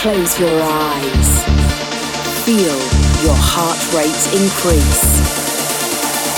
Close 0.00 0.40
your 0.40 0.62
eyes. 0.62 1.44
Feel 2.48 2.78
your 3.20 3.36
heart 3.36 3.76
rate 3.92 4.24
increase. 4.32 5.20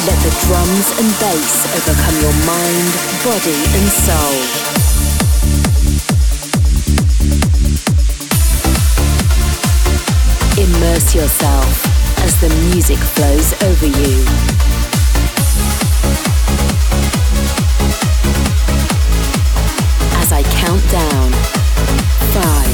Let 0.03 0.19
the 0.19 0.35
drums 0.43 0.91
and 0.98 1.07
bass 1.23 1.62
overcome 1.71 2.19
your 2.27 2.35
mind, 2.43 2.90
body, 3.22 3.62
and 3.79 3.87
soul. 4.03 4.35
Immerse 10.59 11.15
yourself 11.15 11.70
as 12.19 12.34
the 12.41 12.51
music 12.74 12.98
flows 12.98 13.55
over 13.62 13.87
you. 13.87 14.27
As 20.19 20.33
I 20.33 20.42
count 20.51 20.83
down 20.91 21.30
five, 22.34 22.72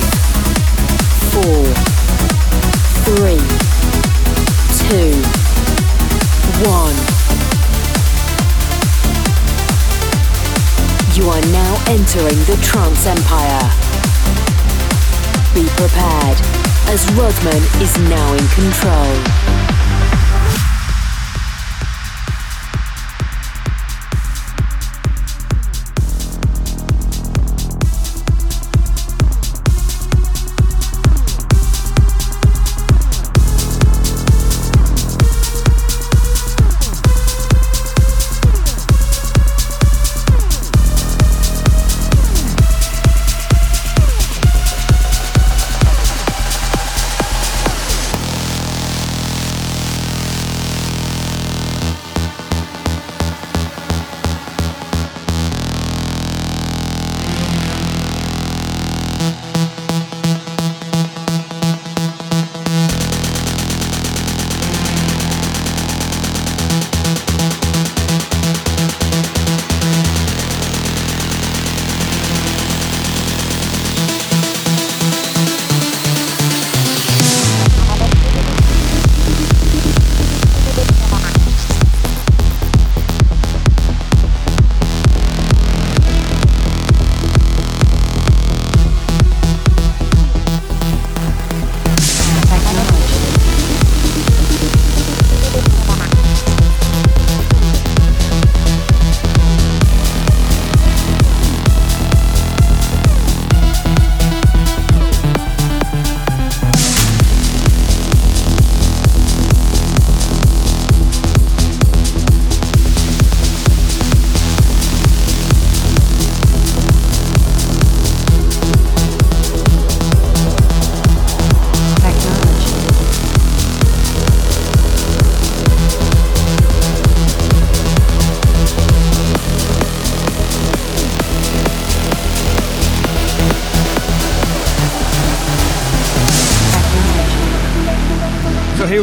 four, 1.42 1.64
three, 3.06 3.38
two, 4.82 5.12
one. 6.66 6.98
You 11.14 11.28
are 11.30 11.40
now 11.52 11.74
entering 11.86 12.38
the 12.46 12.58
trance 12.62 13.06
empire. 13.06 13.62
Be 15.54 15.64
prepared, 15.76 16.38
as 16.88 17.06
Rodman 17.12 17.62
is 17.82 17.96
now 18.08 18.32
in 18.32 18.48
control. 18.48 19.47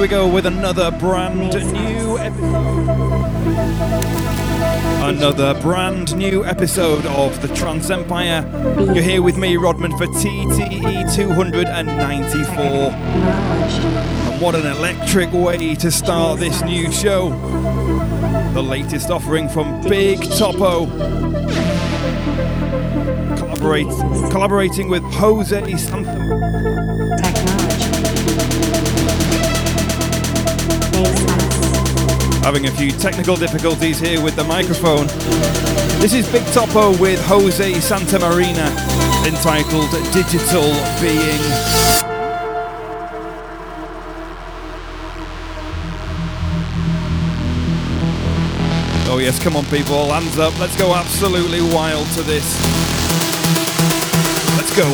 We 0.06 0.10
go 0.10 0.28
with 0.28 0.46
another 0.46 0.92
brand 0.92 1.40
new 1.74 2.18
another 5.02 5.60
brand 5.62 6.16
new 6.16 6.46
episode 6.46 7.04
of 7.08 7.42
the 7.42 7.48
Trance 7.56 7.90
Empire. 7.90 8.48
You're 8.94 9.02
here 9.02 9.24
with 9.24 9.36
me, 9.36 9.58
Rodman, 9.58 9.98
for 9.98 10.06
TTE 10.06 11.12
294. 11.16 12.62
And 12.62 14.40
what 14.40 14.54
an 14.54 14.68
electric 14.68 15.34
way 15.34 15.74
to 15.74 15.90
start 15.90 16.40
this 16.40 16.62
new 16.62 16.92
show! 16.92 17.32
The 18.54 18.62
latest 18.62 19.10
offering 19.10 19.50
from 19.50 19.82
Big 19.90 20.22
Topo. 20.38 20.86
Collaborate, 23.38 23.88
collaborating 24.30 24.88
with 24.88 25.02
Jose 25.14 25.78
Santa. 25.78 26.05
Having 32.46 32.68
a 32.68 32.72
few 32.74 32.92
technical 32.92 33.36
difficulties 33.36 34.00
here 34.00 34.22
with 34.22 34.36
the 34.36 34.44
microphone. 34.44 35.08
This 36.00 36.14
is 36.14 36.28
Bigtopo 36.28 36.94
with 37.02 37.20
Jose 37.26 37.72
Santamarina, 37.72 38.70
entitled 39.26 39.90
Digital 40.14 40.62
Being. 41.02 41.42
Oh, 49.10 49.18
yes, 49.20 49.42
come 49.42 49.56
on, 49.56 49.66
people, 49.66 50.12
hands 50.14 50.38
up. 50.38 50.56
Let's 50.60 50.78
go 50.78 50.94
absolutely 50.94 51.62
wild 51.74 52.06
to 52.10 52.22
this. 52.22 52.46
Let's 54.56 54.76
go. 54.78 54.86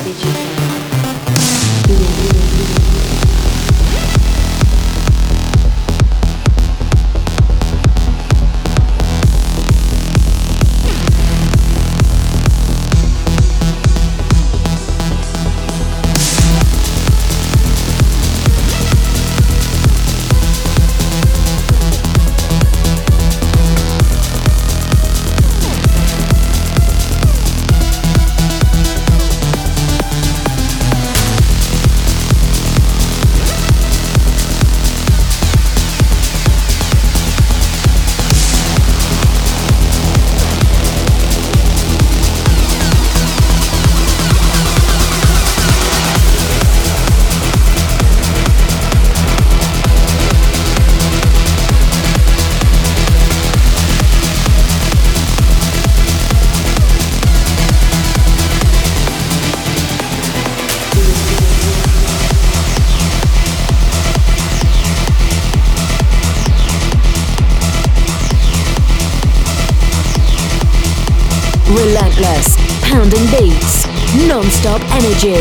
Non-stop 74.63 74.81
energy. 74.95 75.33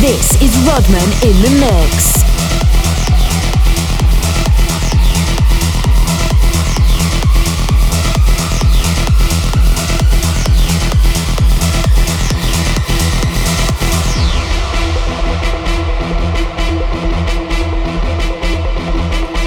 This 0.00 0.40
is 0.40 0.56
Rodman 0.66 1.02
in 1.22 1.42
the 1.42 1.50
mix. 1.60 2.20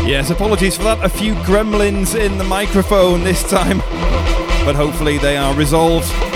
Yes, 0.06 0.30
apologies 0.30 0.78
for 0.78 0.84
that. 0.84 1.04
A 1.04 1.10
few 1.10 1.34
gremlins 1.36 2.20
in 2.20 2.38
the 2.38 2.44
microphone 2.44 3.24
this 3.24 3.50
time, 3.50 3.80
but 4.66 4.76
hopefully 4.76 5.18
they 5.18 5.38
are 5.38 5.54
resolved. 5.56 6.33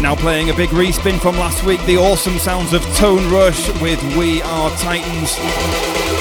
Now 0.00 0.14
playing 0.14 0.50
a 0.50 0.54
big 0.54 0.70
respin 0.70 1.20
from 1.20 1.36
last 1.36 1.64
week, 1.64 1.84
the 1.86 1.96
awesome 1.96 2.38
sounds 2.38 2.72
of 2.72 2.82
Tonerush 2.82 3.80
with 3.80 4.02
We 4.16 4.42
Are 4.42 4.70
Titans. 4.78 6.15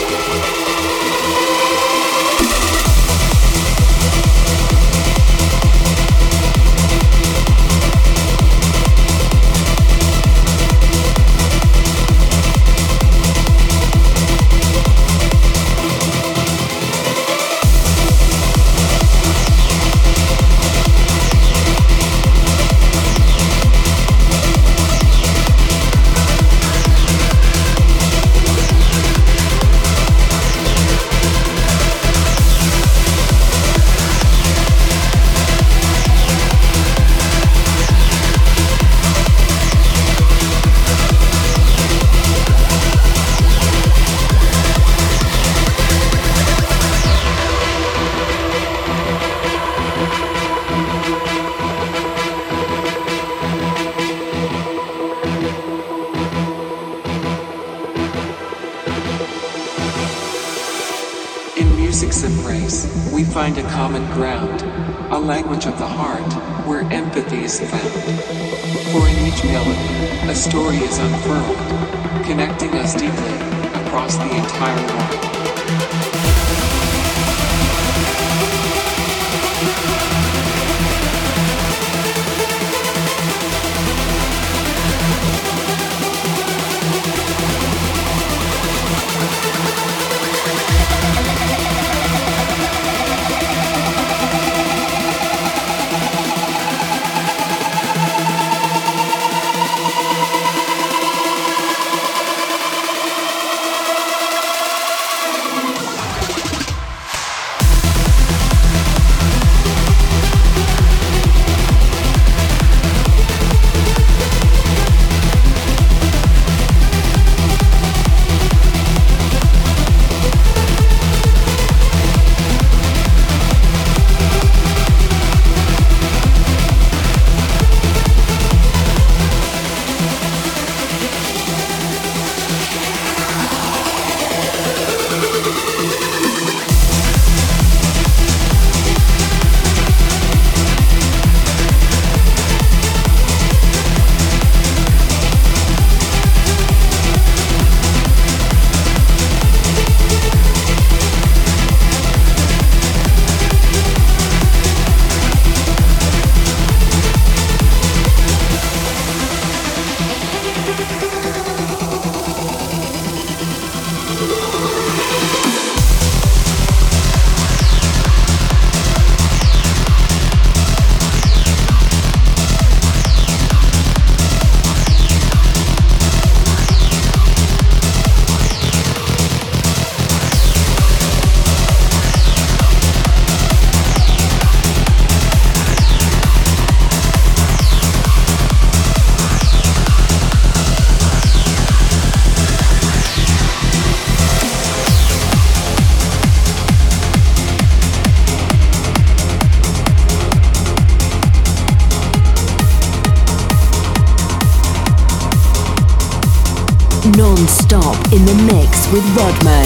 With 208.95 209.18
Rodman. 209.18 209.65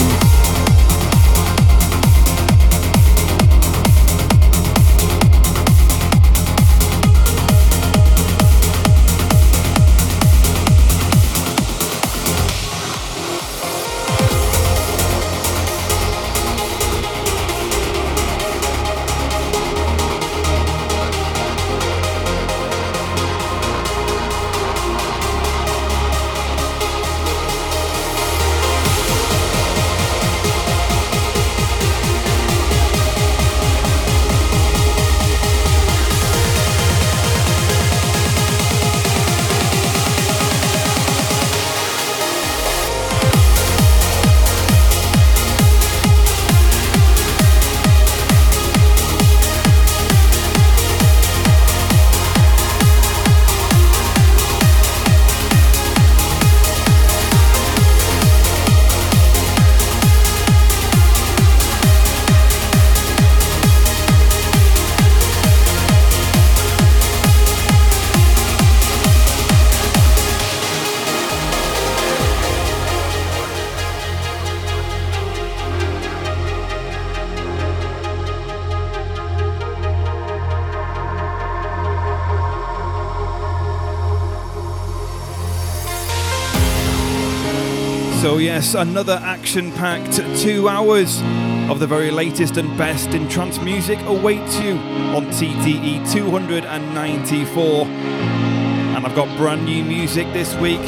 Yes, 88.60 88.74
another 88.74 89.18
action 89.22 89.72
packed 89.72 90.16
two 90.38 90.68
hours 90.68 91.22
of 91.70 91.80
the 91.80 91.86
very 91.86 92.10
latest 92.10 92.58
and 92.58 92.68
best 92.76 93.14
in 93.14 93.26
trance 93.26 93.58
music 93.58 93.98
awaits 94.00 94.60
you 94.60 94.72
on 95.16 95.24
TTE 95.28 96.12
294. 96.12 97.86
And 97.86 99.06
I've 99.06 99.16
got 99.16 99.34
brand 99.38 99.64
new 99.64 99.82
music 99.82 100.30
this 100.34 100.54
week. 100.56 100.80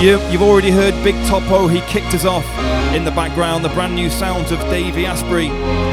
You, 0.00 0.18
have 0.18 0.40
already 0.40 0.70
heard 0.70 0.94
Big 1.02 1.16
Topo, 1.26 1.66
he 1.66 1.80
kicked 1.90 2.14
us 2.14 2.24
off 2.24 2.46
in 2.94 3.04
the 3.04 3.10
background, 3.10 3.64
the 3.64 3.70
brand 3.70 3.96
new 3.96 4.08
sounds 4.08 4.52
of 4.52 4.60
Davey 4.70 5.04
Asprey. 5.04 5.48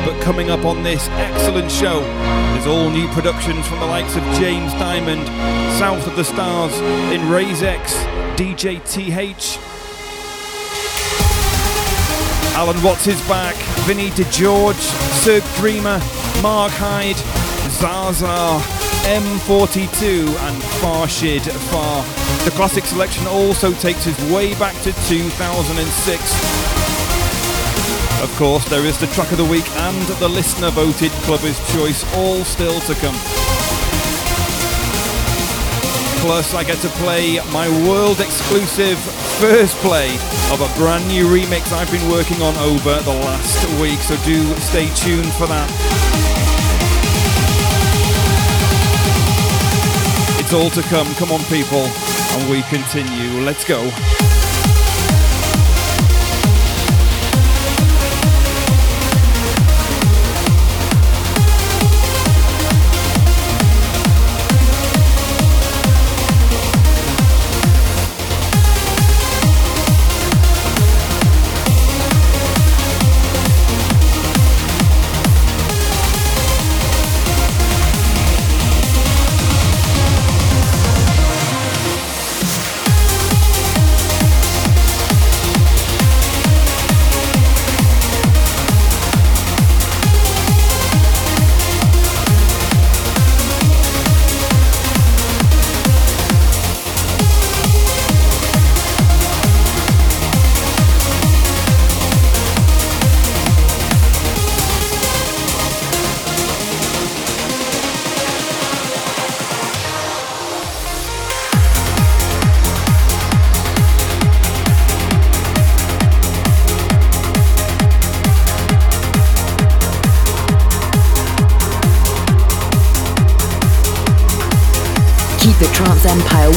But 0.05 0.21
coming 0.21 0.51
up 0.51 0.65
on 0.65 0.83
this 0.83 1.07
excellent 1.13 1.71
show 1.71 2.01
is 2.59 2.67
all 2.67 2.91
new 2.91 3.07
productions 3.07 3.65
from 3.65 3.79
the 3.79 3.87
likes 3.87 4.15
of 4.15 4.21
James 4.35 4.71
Dymond, 4.73 5.25
South 5.79 6.05
of 6.05 6.15
the 6.15 6.23
Stars, 6.23 6.73
Inrayzex, 7.11 7.87
DJ 8.35 8.79
TH, 8.85 9.57
Allen 12.53 12.81
Watts 12.83 13.07
is 13.07 13.21
back, 13.27 13.55
Vinny 13.85 14.09
DeGeorge, 14.11 14.75
Sir 15.23 15.39
Dreamer, 15.55 15.99
Mark 16.41 16.71
Hide, 16.73 17.15
Zahzah, 17.79 18.59
M42 19.03 20.27
and 20.27 20.61
Farshid 20.81 21.41
Farr. 21.71 22.03
The 22.43 22.51
classic 22.51 22.83
selection 22.83 23.25
also 23.27 23.71
takes 23.73 24.05
us 24.05 24.31
way 24.31 24.53
back 24.55 24.75
to 24.83 24.91
2006. 25.07 26.21
Of 28.21 28.35
course, 28.37 28.65
there 28.65 28.85
is 28.85 28.99
the 28.99 29.07
track 29.07 29.31
of 29.31 29.37
the 29.37 29.45
week 29.45 29.67
and 29.69 30.07
the 30.19 30.27
listener 30.27 30.71
voted 30.71 31.11
clubber's 31.23 31.57
choice, 31.73 32.03
all 32.15 32.43
still 32.43 32.79
to 32.81 32.93
come. 32.95 33.50
Plus, 36.21 36.53
I 36.53 36.63
get 36.63 36.77
to 36.81 36.89
play 36.89 37.39
my 37.51 37.67
world 37.89 38.19
exclusive 38.21 38.99
first 39.41 39.75
play 39.77 40.13
of 40.53 40.61
a 40.61 40.69
brand 40.77 41.07
new 41.07 41.25
remix 41.25 41.71
I've 41.73 41.91
been 41.91 42.07
working 42.11 42.43
on 42.43 42.55
over 42.57 43.01
the 43.01 43.11
last 43.11 43.65
week, 43.81 43.97
so 43.99 44.15
do 44.23 44.43
stay 44.59 44.85
tuned 44.93 45.33
for 45.33 45.47
that. 45.47 45.67
It's 50.39 50.53
all 50.53 50.69
to 50.69 50.81
come. 50.83 51.11
Come 51.15 51.31
on, 51.31 51.41
people. 51.45 51.85
And 52.37 52.51
we 52.51 52.61
continue. 52.69 53.41
Let's 53.41 53.65
go. 53.65 54.40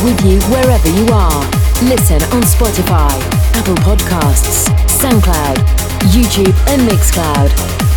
With 0.05 0.21
you 0.25 0.39
wherever 0.53 0.89
you 0.91 1.09
are. 1.13 1.41
Listen 1.83 2.23
on 2.35 2.43
Spotify, 2.43 3.11
Apple 3.57 3.75
Podcasts, 3.77 4.69
SoundCloud, 4.87 5.57
YouTube, 6.13 6.55
and 6.69 6.83
Mixcloud. 6.87 7.94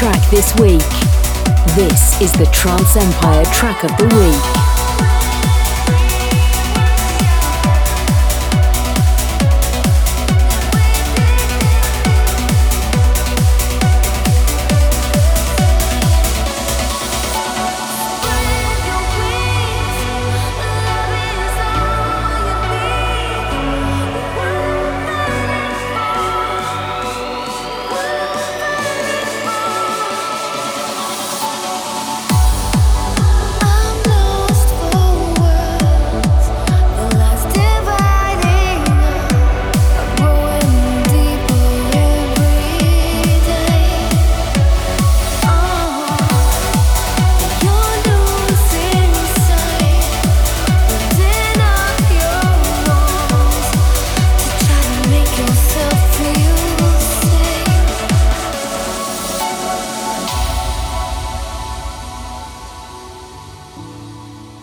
Track 0.00 0.30
this 0.30 0.54
week. 0.54 0.80
This 1.76 2.18
is 2.22 2.32
the 2.32 2.48
Trance 2.54 2.96
Empire 2.96 3.44
track 3.52 3.84
of 3.84 3.90
the 3.98 4.06
week. 4.16 4.69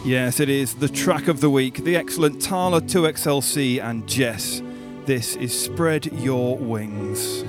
Yes, 0.08 0.40
it 0.40 0.48
is 0.48 0.76
the 0.76 0.88
track 0.88 1.28
of 1.28 1.42
the 1.42 1.50
week, 1.50 1.84
the 1.84 1.98
excellent 1.98 2.40
Talla 2.40 2.80
2XLC 2.80 3.84
and 3.84 4.08
JES. 4.08 4.62
This 5.06 5.36
is 5.36 5.52
Spread 5.52 6.06
Your 6.14 6.56
Wings. 6.56 7.44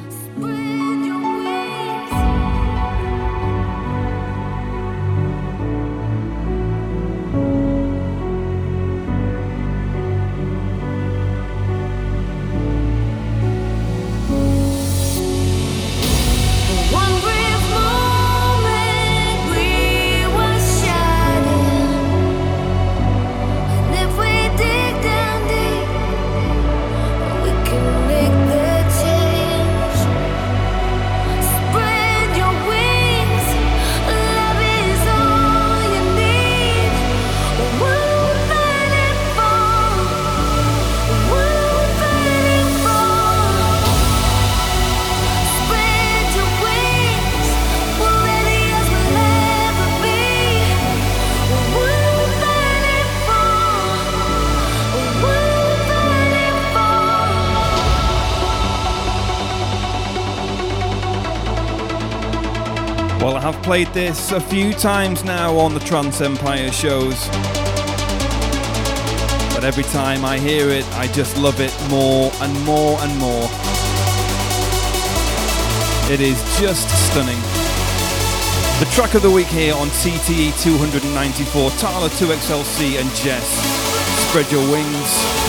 Played 63.79 63.95
this 63.95 64.33
a 64.33 64.41
few 64.41 64.73
times 64.73 65.23
now 65.23 65.57
on 65.57 65.73
the 65.73 65.79
Trance 65.79 66.21
Empire 66.21 66.73
shows. 66.73 67.29
But 69.55 69.63
every 69.63 69.85
time 69.85 70.25
I 70.25 70.37
hear 70.37 70.69
it, 70.69 70.85
I 70.97 71.07
just 71.07 71.39
love 71.39 71.61
it 71.61 71.73
more 71.89 72.33
and 72.41 72.53
more 72.65 72.99
and 72.99 73.17
more. 73.21 73.49
It 76.13 76.21
is 76.21 76.43
just 76.59 76.89
stunning. 77.07 77.39
The 78.81 78.91
track 78.97 79.15
of 79.15 79.23
the 79.23 79.31
week 79.31 79.47
here 79.47 79.77
on 79.77 79.87
TTE 80.03 80.61
294, 80.61 81.71
Talla 81.79 82.09
2XLC 82.09 82.99
and 82.99 83.09
JES. 83.15 83.47
Spread 84.27 84.51
your 84.51 84.69
wings. 84.73 85.48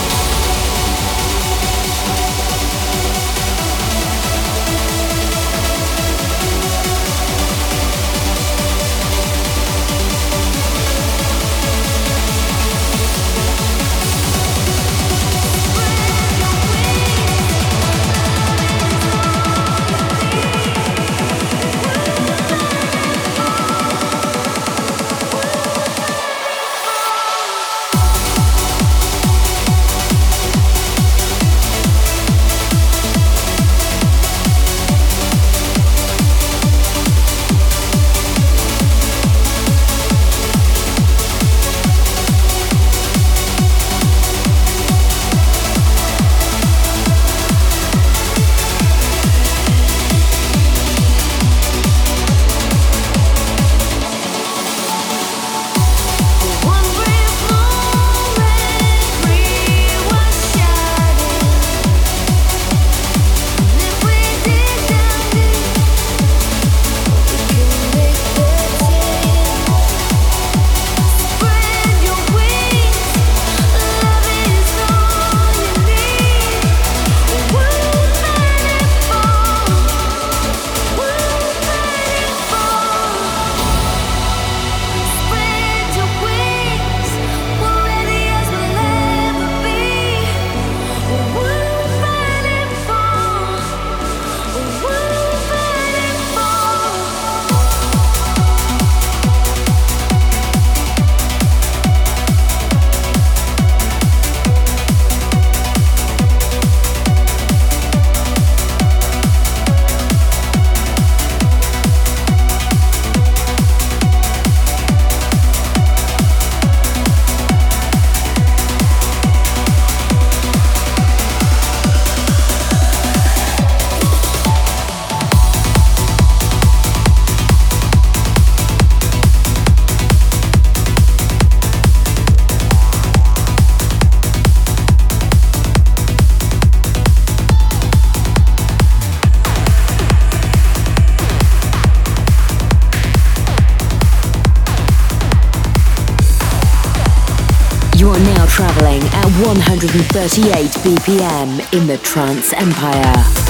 138 149.82 150.72
BPM 150.84 151.74
in 151.74 151.88
the 151.88 151.98
Trance 152.00 152.52
Empire. 152.52 153.49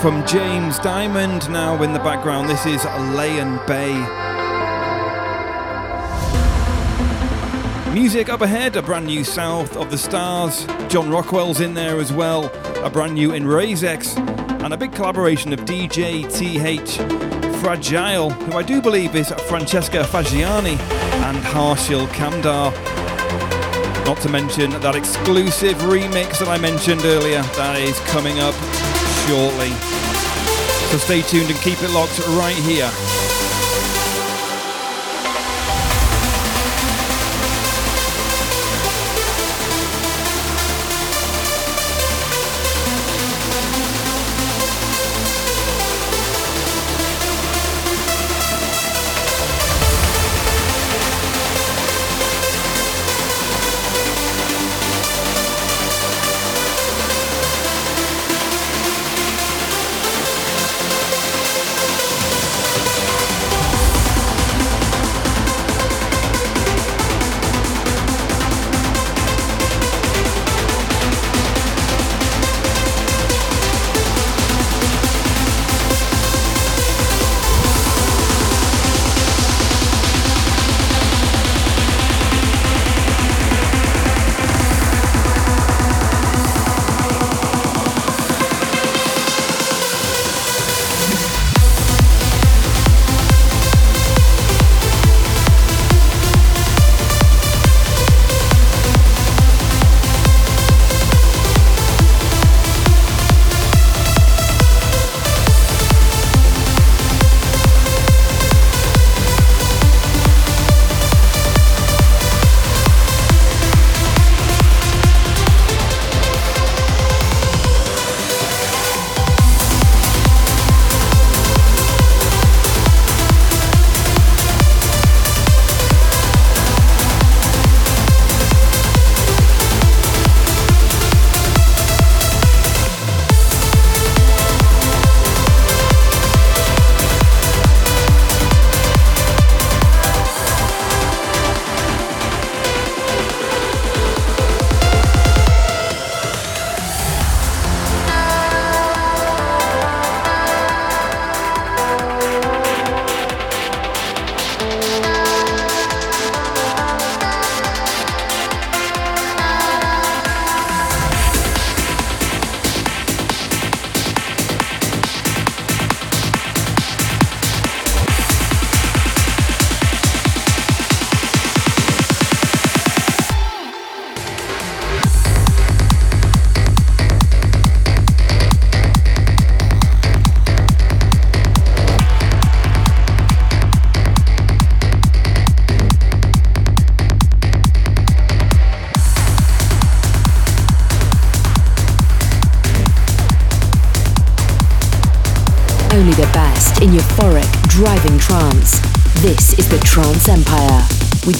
From 0.00 0.24
James 0.26 0.78
Dymond. 0.78 1.50
Now 1.50 1.82
in 1.82 1.92
the 1.92 1.98
background, 1.98 2.48
this 2.48 2.64
is 2.66 2.82
Layan 2.82 3.58
Bay. 3.66 3.92
Music 7.92 8.28
up 8.28 8.40
ahead, 8.40 8.76
a 8.76 8.82
brand 8.82 9.06
new 9.06 9.24
South 9.24 9.76
of 9.76 9.90
the 9.90 9.98
Stars. 9.98 10.66
John 10.88 11.10
Rockwell's 11.10 11.60
in 11.60 11.74
there 11.74 11.98
as 11.98 12.12
well, 12.12 12.46
a 12.84 12.88
brand 12.88 13.14
new 13.14 13.30
Inrayzex, 13.30 14.16
and 14.62 14.72
a 14.72 14.76
big 14.76 14.92
collaboration 14.92 15.52
of 15.52 15.60
DJ 15.60 16.22
TH 16.32 16.98
Fragile, 17.60 18.30
who 18.30 18.56
I 18.56 18.62
do 18.62 18.80
believe 18.80 19.16
is 19.16 19.32
Francesca 19.48 20.04
Fagiani 20.04 20.78
and 21.26 21.38
Harshil 21.38 22.06
Kamdar. 22.08 22.72
Not 24.04 24.18
to 24.18 24.28
mention 24.28 24.70
that 24.70 24.94
exclusive 24.94 25.76
remix 25.78 26.38
that 26.38 26.48
I 26.48 26.56
mentioned 26.58 27.04
earlier, 27.04 27.42
that 27.42 27.80
is 27.80 27.98
coming 28.10 28.38
up 28.38 28.54
shortly. 29.26 29.87
So 30.90 30.96
stay 30.96 31.20
tuned 31.20 31.50
and 31.50 31.60
keep 31.60 31.82
it 31.82 31.90
locked 31.90 32.18
right 32.28 32.56
here. 32.56 32.90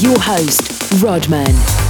Your 0.02 0.20
host, 0.20 1.02
Rodman. 1.02 1.87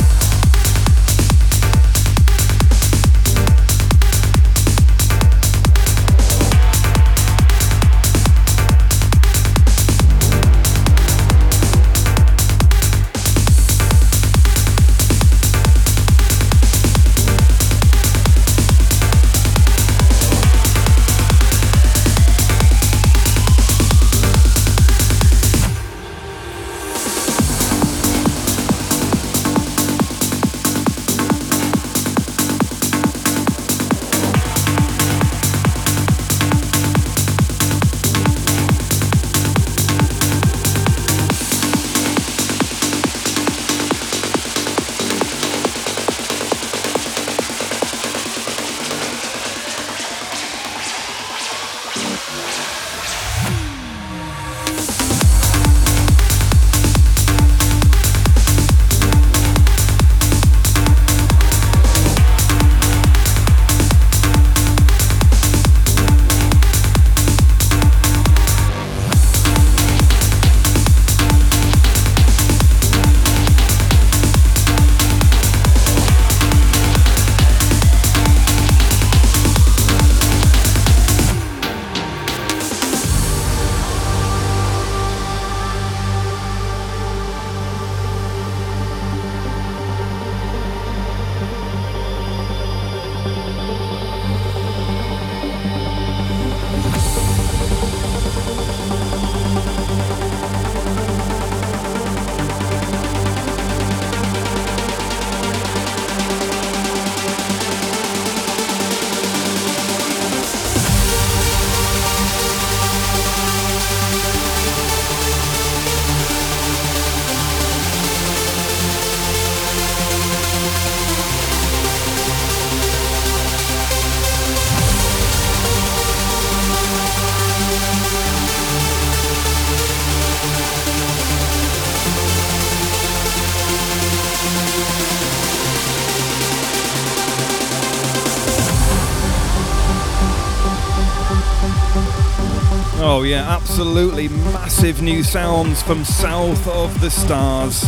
Oh, 143.19 143.25
yeah, 143.25 143.52
absolutely 143.52 144.29
massive 144.29 145.02
new 145.02 145.25
sounds 145.25 145.83
from 145.83 146.04
south 146.04 146.69
of 146.69 147.00
the 147.00 147.10
stars. 147.10 147.83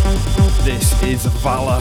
This 0.64 1.00
is 1.04 1.24
Valour. 1.24 1.80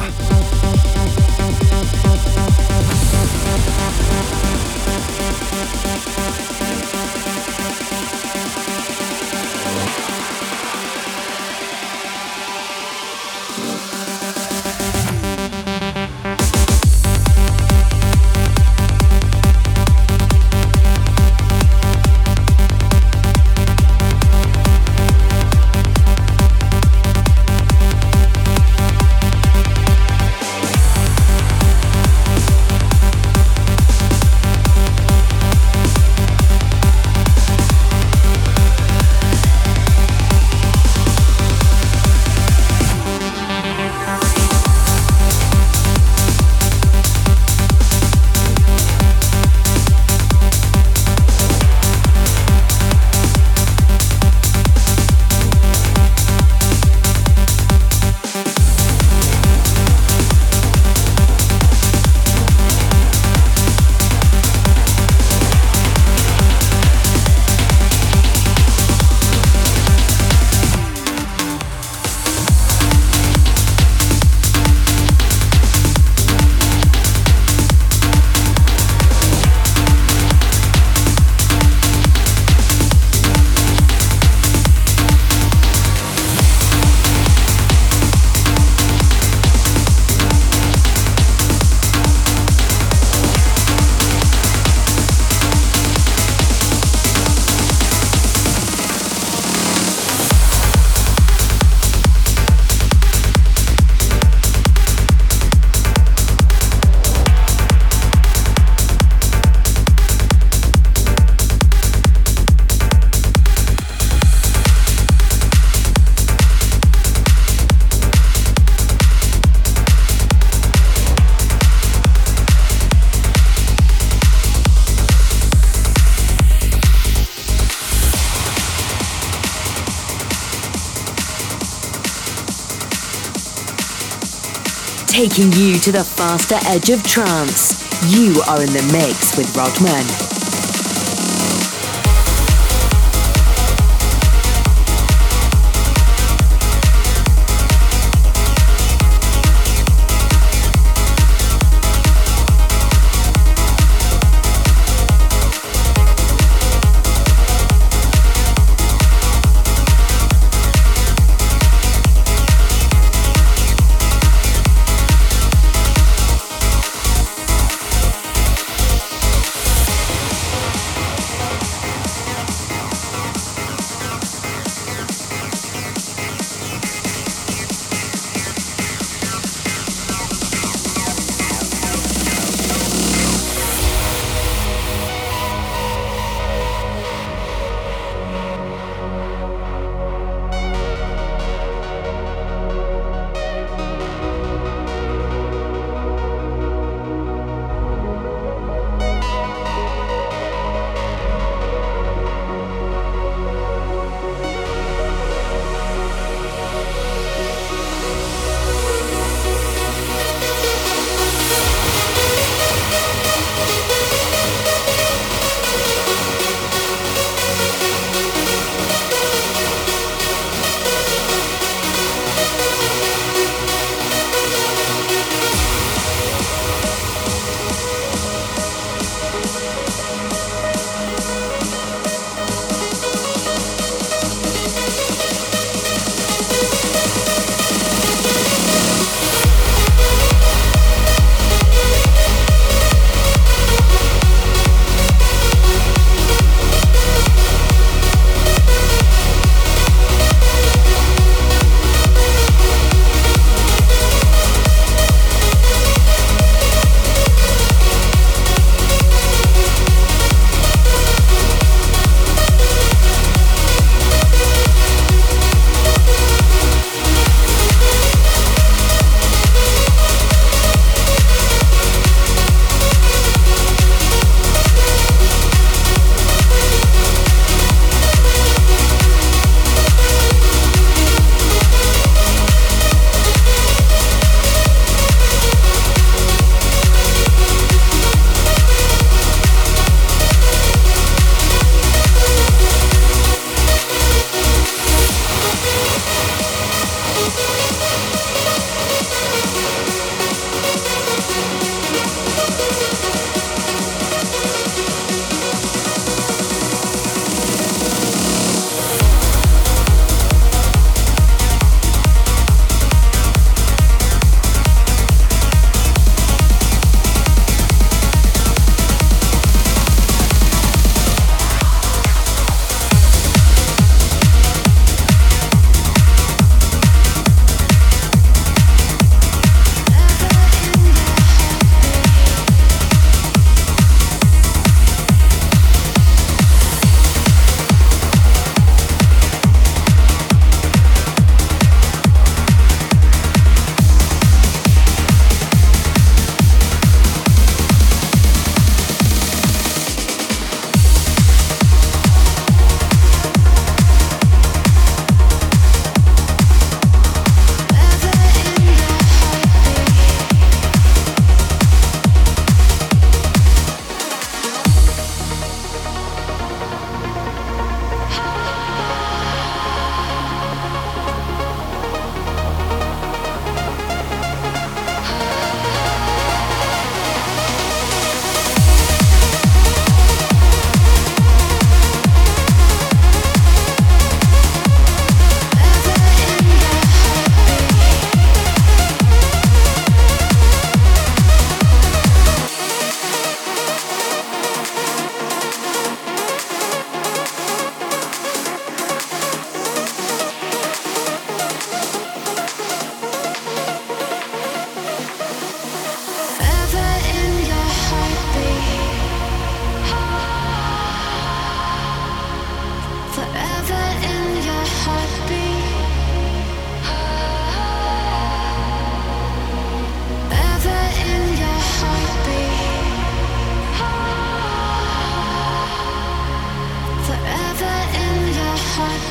Taking 135.28 135.52
you 135.52 135.78
to 135.78 135.92
the 135.92 136.02
faster 136.02 136.56
edge 136.66 136.90
of 136.90 137.04
trance. 137.04 137.84
You 138.10 138.42
are 138.48 138.62
in 138.62 138.72
the 138.72 138.90
mix 138.94 139.36
with 139.36 139.54
Rodman. 139.54 140.29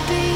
be 0.08 0.27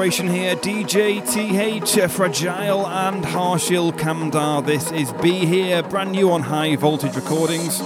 collaboration 0.00 0.28
here 0.28 0.56
DJ 0.56 1.20
TH, 1.20 2.10
Fra.Gile 2.10 2.86
and 2.86 3.22
Harshil 3.22 3.92
Kamdar. 3.92 4.64
This 4.64 4.90
is 4.92 5.12
Be 5.20 5.44
Here, 5.44 5.82
brand 5.82 6.12
new 6.12 6.30
on 6.30 6.40
High 6.40 6.74
Voltage 6.76 7.14
Recordings. 7.14 7.80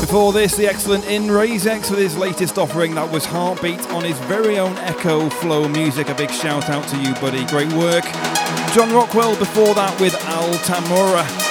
Before 0.00 0.32
this, 0.32 0.56
the 0.56 0.66
excellent 0.66 1.04
Inrayzex 1.04 1.90
with 1.90 1.98
his 1.98 2.16
latest 2.16 2.56
offering 2.56 2.94
that 2.94 3.12
was 3.12 3.26
Heartbeat 3.26 3.86
on 3.90 4.02
his 4.02 4.18
very 4.20 4.58
own 4.58 4.76
Echoflow 4.76 5.70
music. 5.70 6.08
A 6.08 6.14
big 6.14 6.30
shout 6.30 6.70
out 6.70 6.88
to 6.88 6.96
you, 6.96 7.12
buddy. 7.16 7.44
Great 7.48 7.70
work. 7.74 8.04
John 8.72 8.90
Rockwell 8.90 9.36
before 9.36 9.74
that 9.74 10.00
with 10.00 10.14
Al 10.24 10.54
Tamura. 10.64 11.47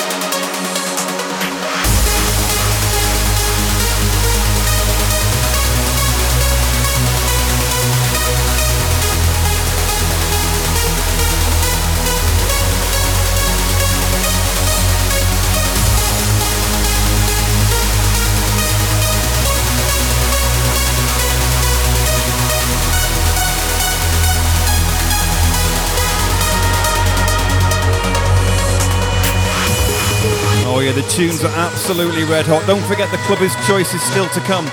The 30.98 31.04
tunes 31.10 31.44
are 31.44 31.54
absolutely 31.54 32.24
red 32.24 32.48
hot. 32.48 32.66
Don't 32.66 32.82
forget 32.90 33.12
the 33.12 33.22
clubber's 33.30 33.54
choice 33.68 33.94
is 33.94 34.02
still 34.02 34.28
to 34.30 34.42
come. 34.50 34.66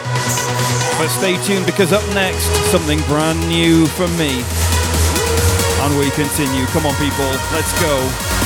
But 0.97 1.09
stay 1.13 1.37
tuned 1.45 1.67
because 1.67 1.93
up 1.93 2.01
next, 2.15 2.49
something 2.73 2.99
brand 3.03 3.47
new 3.47 3.85
from 3.93 4.09
me. 4.17 4.41
And 5.85 5.93
we 6.01 6.09
continue. 6.17 6.65
Come 6.73 6.89
on, 6.89 6.97
people, 6.97 7.29
let's 7.53 7.77
go. 7.77 8.44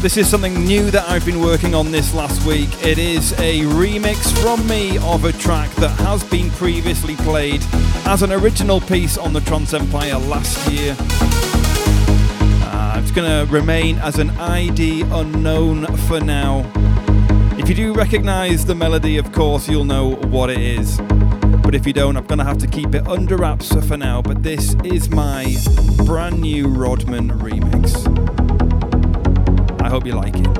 This 0.00 0.16
is 0.16 0.30
something 0.30 0.64
new 0.64 0.90
that 0.90 1.06
I've 1.10 1.26
been 1.26 1.40
working 1.40 1.74
on 1.74 1.92
this 1.92 2.14
last 2.14 2.46
week. 2.46 2.70
It 2.82 2.96
is 2.96 3.32
a 3.34 3.60
remix 3.60 4.32
from 4.42 4.66
me 4.66 4.96
of 4.98 5.26
a 5.26 5.32
track 5.32 5.70
that 5.72 5.90
has 6.00 6.24
been 6.24 6.50
previously 6.52 7.16
played 7.16 7.62
as 8.06 8.22
an 8.22 8.32
original 8.32 8.80
piece 8.80 9.18
on 9.18 9.34
the 9.34 9.40
Trance 9.42 9.74
Empire 9.74 10.16
last 10.16 10.70
year. 10.70 10.96
Uh, 12.62 12.98
it's 13.02 13.10
going 13.10 13.28
to 13.28 13.52
remain 13.52 13.98
as 13.98 14.18
an 14.18 14.30
ID 14.30 15.02
unknown 15.02 15.84
for 16.08 16.18
now. 16.18 16.60
If 17.58 17.68
you 17.68 17.74
do 17.74 17.92
recognize 17.92 18.64
the 18.64 18.74
melody, 18.74 19.18
of 19.18 19.32
course, 19.32 19.68
you'll 19.68 19.84
know 19.84 20.14
what 20.14 20.48
it 20.48 20.60
is. 20.60 20.98
But 21.62 21.74
if 21.74 21.86
you 21.86 21.92
don't, 21.92 22.16
I'm 22.16 22.26
going 22.26 22.38
to 22.38 22.44
have 22.44 22.58
to 22.58 22.66
keep 22.66 22.94
it 22.94 23.06
under 23.06 23.36
wraps 23.36 23.74
for 23.86 23.98
now. 23.98 24.22
But 24.22 24.42
this 24.42 24.74
is 24.82 25.10
my 25.10 25.56
brand 26.06 26.40
new 26.40 26.68
Rodman 26.68 27.28
remix. 27.38 27.69
Hope 30.00 30.06
you 30.06 30.14
like 30.14 30.34
it. 30.34 30.59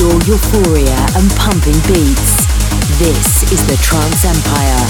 Euphoria 0.00 0.96
and 1.16 1.30
pumping 1.36 1.76
beats. 1.86 2.46
This 2.98 3.42
is 3.52 3.66
the 3.66 3.76
Trance 3.82 4.24
Empire 4.24 4.86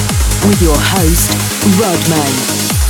with 0.47 0.63
your 0.63 0.77
host, 0.79 1.33
Rodman. 1.81 2.82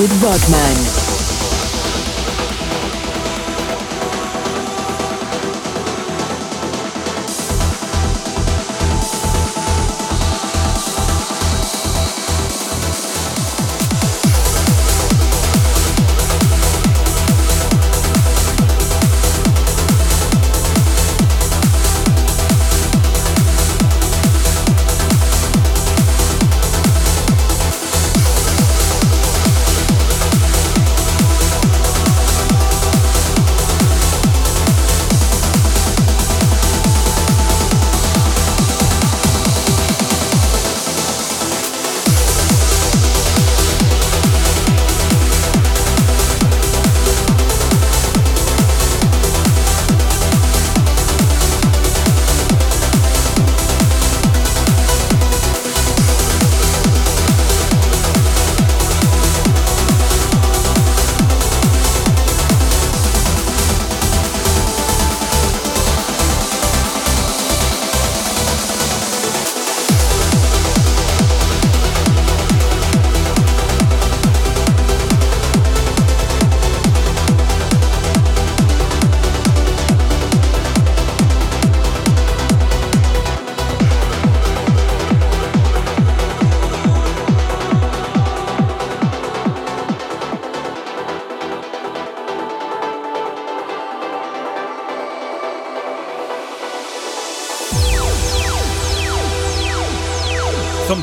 With 0.00 0.22
Rodman. 0.22 0.89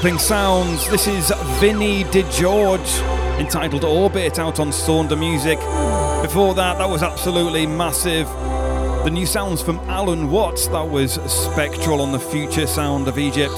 Thumping 0.08 0.26
sounds. 0.26 0.90
This 0.90 1.06
is 1.06 1.34
Vinny 1.60 2.06
DeGeorge, 2.06 3.40
entitled 3.40 3.84
Orbit, 3.84 4.40
out 4.40 4.58
on 4.58 4.72
Suanda 4.72 5.18
Music. 5.18 5.60
Before 6.22 6.56
that, 6.56 6.78
that 6.78 6.90
was 6.90 7.04
absolutely 7.04 7.68
massive. 7.68 8.26
The 9.04 9.10
new 9.10 9.26
sounds 9.26 9.62
from 9.62 9.80
Allen 9.90 10.32
Watts, 10.32 10.68
that 10.68 10.88
was 10.88 11.16
Spectral 11.30 12.00
on 12.00 12.14
the 12.14 12.22
future 12.22 12.68
sound 12.68 13.10
of 13.10 13.20
Egypt. 13.20 13.52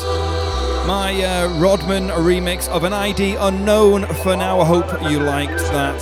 My 0.87 1.23
uh, 1.23 1.59
Rodman 1.59 2.07
remix 2.07 2.67
of 2.67 2.83
an 2.83 2.93
ID 2.93 3.35
unknown 3.35 4.07
for 4.23 4.35
now. 4.35 4.59
I 4.59 4.65
hope 4.65 4.87
you 5.03 5.19
liked 5.19 5.59
that. 5.59 6.01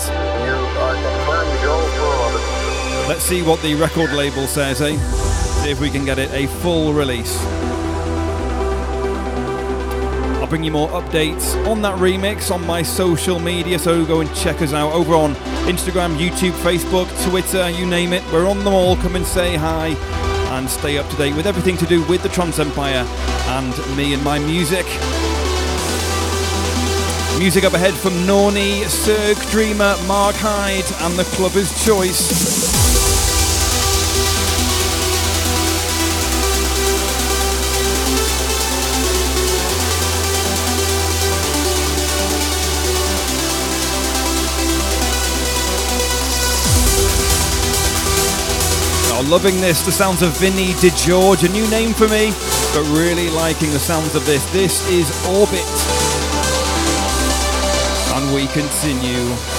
Let's 3.09 3.23
see 3.23 3.41
what 3.41 3.61
the 3.61 3.75
record 3.75 4.13
label 4.13 4.47
says, 4.47 4.81
eh? 4.81 4.95
See 4.95 5.71
if 5.71 5.81
we 5.81 5.89
can 5.89 6.05
get 6.05 6.19
it 6.19 6.31
a 6.31 6.47
full 6.61 6.93
release. 6.93 7.37
I'll 10.47 10.51
bring 10.51 10.63
you 10.63 10.71
more 10.71 10.87
updates 10.91 11.67
on 11.67 11.81
that 11.81 11.99
remix 11.99 12.51
on 12.51 12.65
my 12.65 12.81
social 12.81 13.37
media, 13.37 13.77
so 13.77 14.05
go 14.05 14.21
and 14.21 14.33
check 14.33 14.61
us 14.61 14.71
out 14.71 14.93
over 14.93 15.13
on 15.13 15.35
Instagram, 15.67 16.15
YouTube, 16.15 16.53
Facebook, 16.61 17.09
Twitter, 17.29 17.69
you 17.69 17.85
name 17.85 18.13
it. 18.13 18.23
We're 18.31 18.47
on 18.47 18.59
them 18.59 18.73
all. 18.73 18.95
Come 18.95 19.17
and 19.17 19.25
say 19.25 19.57
hi 19.57 19.87
and 20.55 20.69
stay 20.69 20.97
up 20.97 21.09
to 21.09 21.17
date 21.17 21.35
with 21.35 21.47
everything 21.47 21.75
to 21.75 21.85
do 21.85 22.01
with 22.05 22.23
the 22.23 22.29
Trance 22.29 22.59
Empire 22.59 23.05
and 23.49 23.97
me 23.97 24.13
and 24.13 24.23
my 24.23 24.39
music. 24.39 24.85
Music 27.37 27.65
up 27.65 27.73
ahead 27.73 27.93
from 27.93 28.13
Norni, 28.25 28.83
SergDreamer, 28.83 30.07
Mark 30.07 30.37
Hide, 30.37 30.89
and 31.01 31.19
the 31.19 31.25
Clubber's 31.35 31.85
Choice. 31.85 32.66
Loving 49.27 49.59
this. 49.59 49.85
The 49.85 49.91
sounds 49.91 50.21
of 50.21 50.37
Vinny 50.37 50.73
DeGeorge, 50.73 51.47
a 51.47 51.51
new 51.51 51.69
name 51.69 51.93
for 51.93 52.07
me, 52.07 52.31
but 52.73 52.83
really 52.97 53.29
liking 53.29 53.71
the 53.71 53.79
sounds 53.79 54.15
of 54.15 54.25
this. 54.25 54.43
This 54.51 54.87
is 54.89 55.09
Orbit. 55.27 55.65
And 58.15 58.33
we 58.33 58.47
continue. 58.47 59.56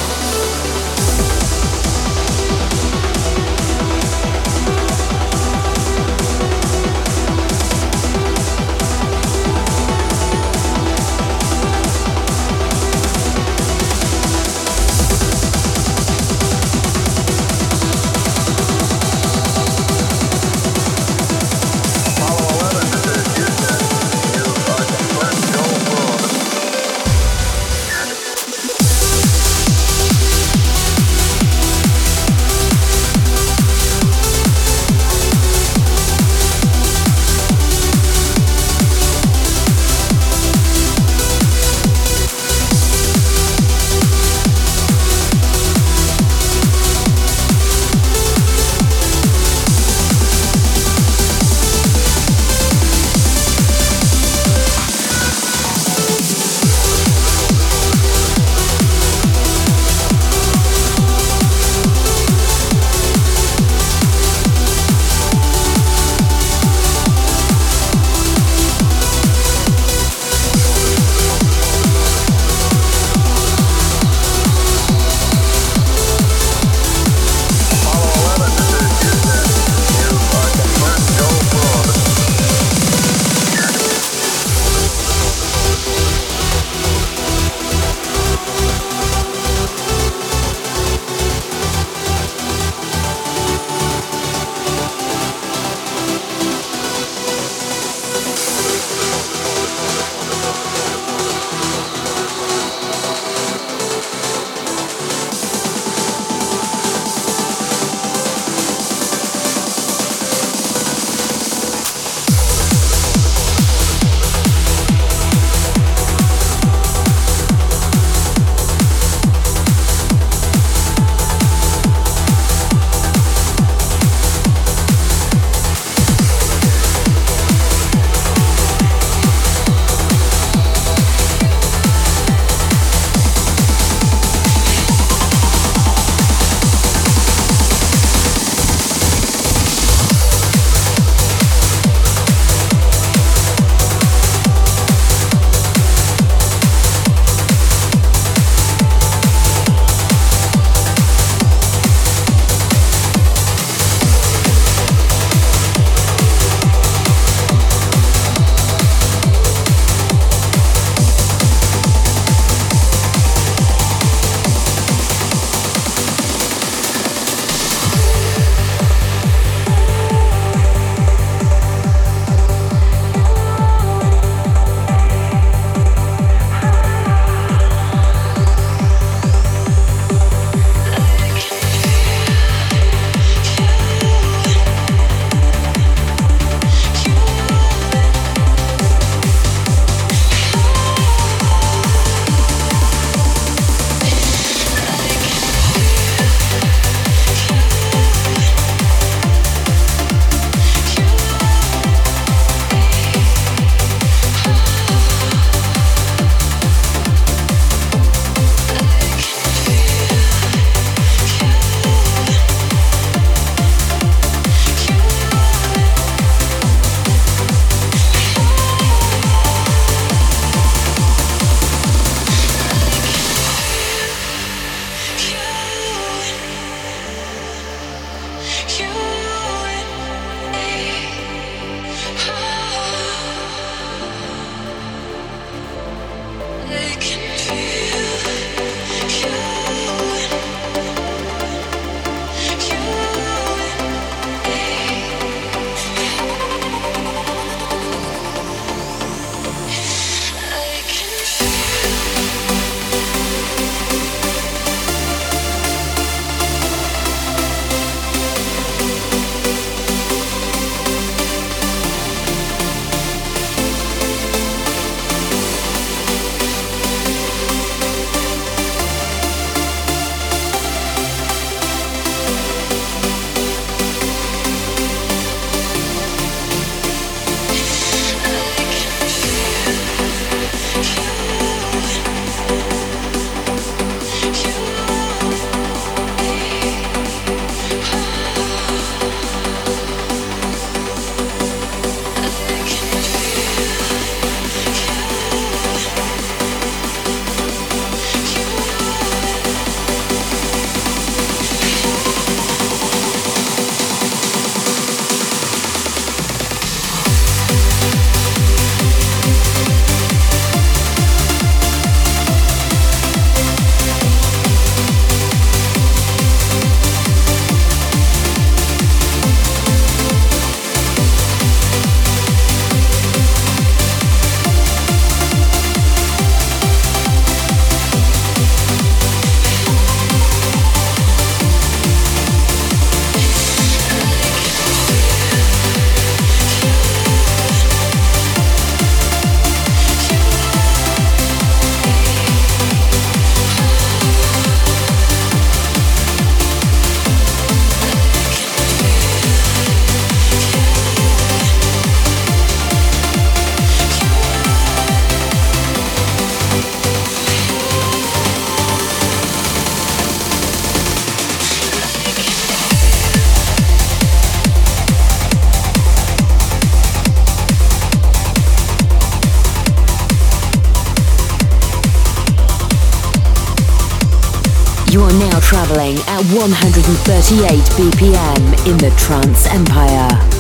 At 376.18 376.24
138 376.34 377.62
BPM 377.78 378.66
in 378.66 378.76
the 378.78 378.90
Trance 378.96 379.46
Empire. 379.46 380.37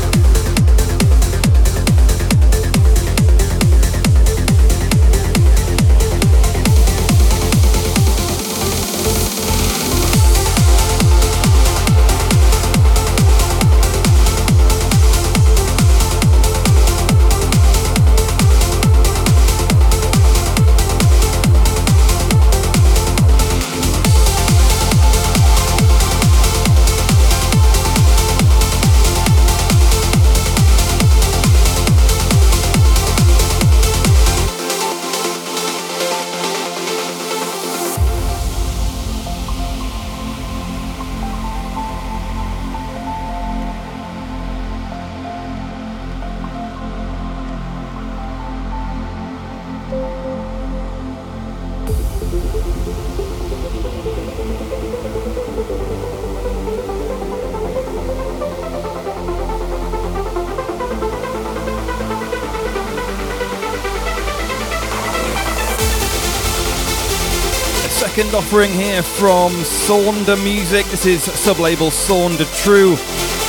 Offering 68.38 68.70
here 68.70 69.02
from 69.02 69.50
Suanda 69.64 70.36
Music. 70.36 70.86
This 70.86 71.06
is 71.06 71.26
sublabel 71.26 71.90
Suanda 71.90 72.44
True. 72.62 72.90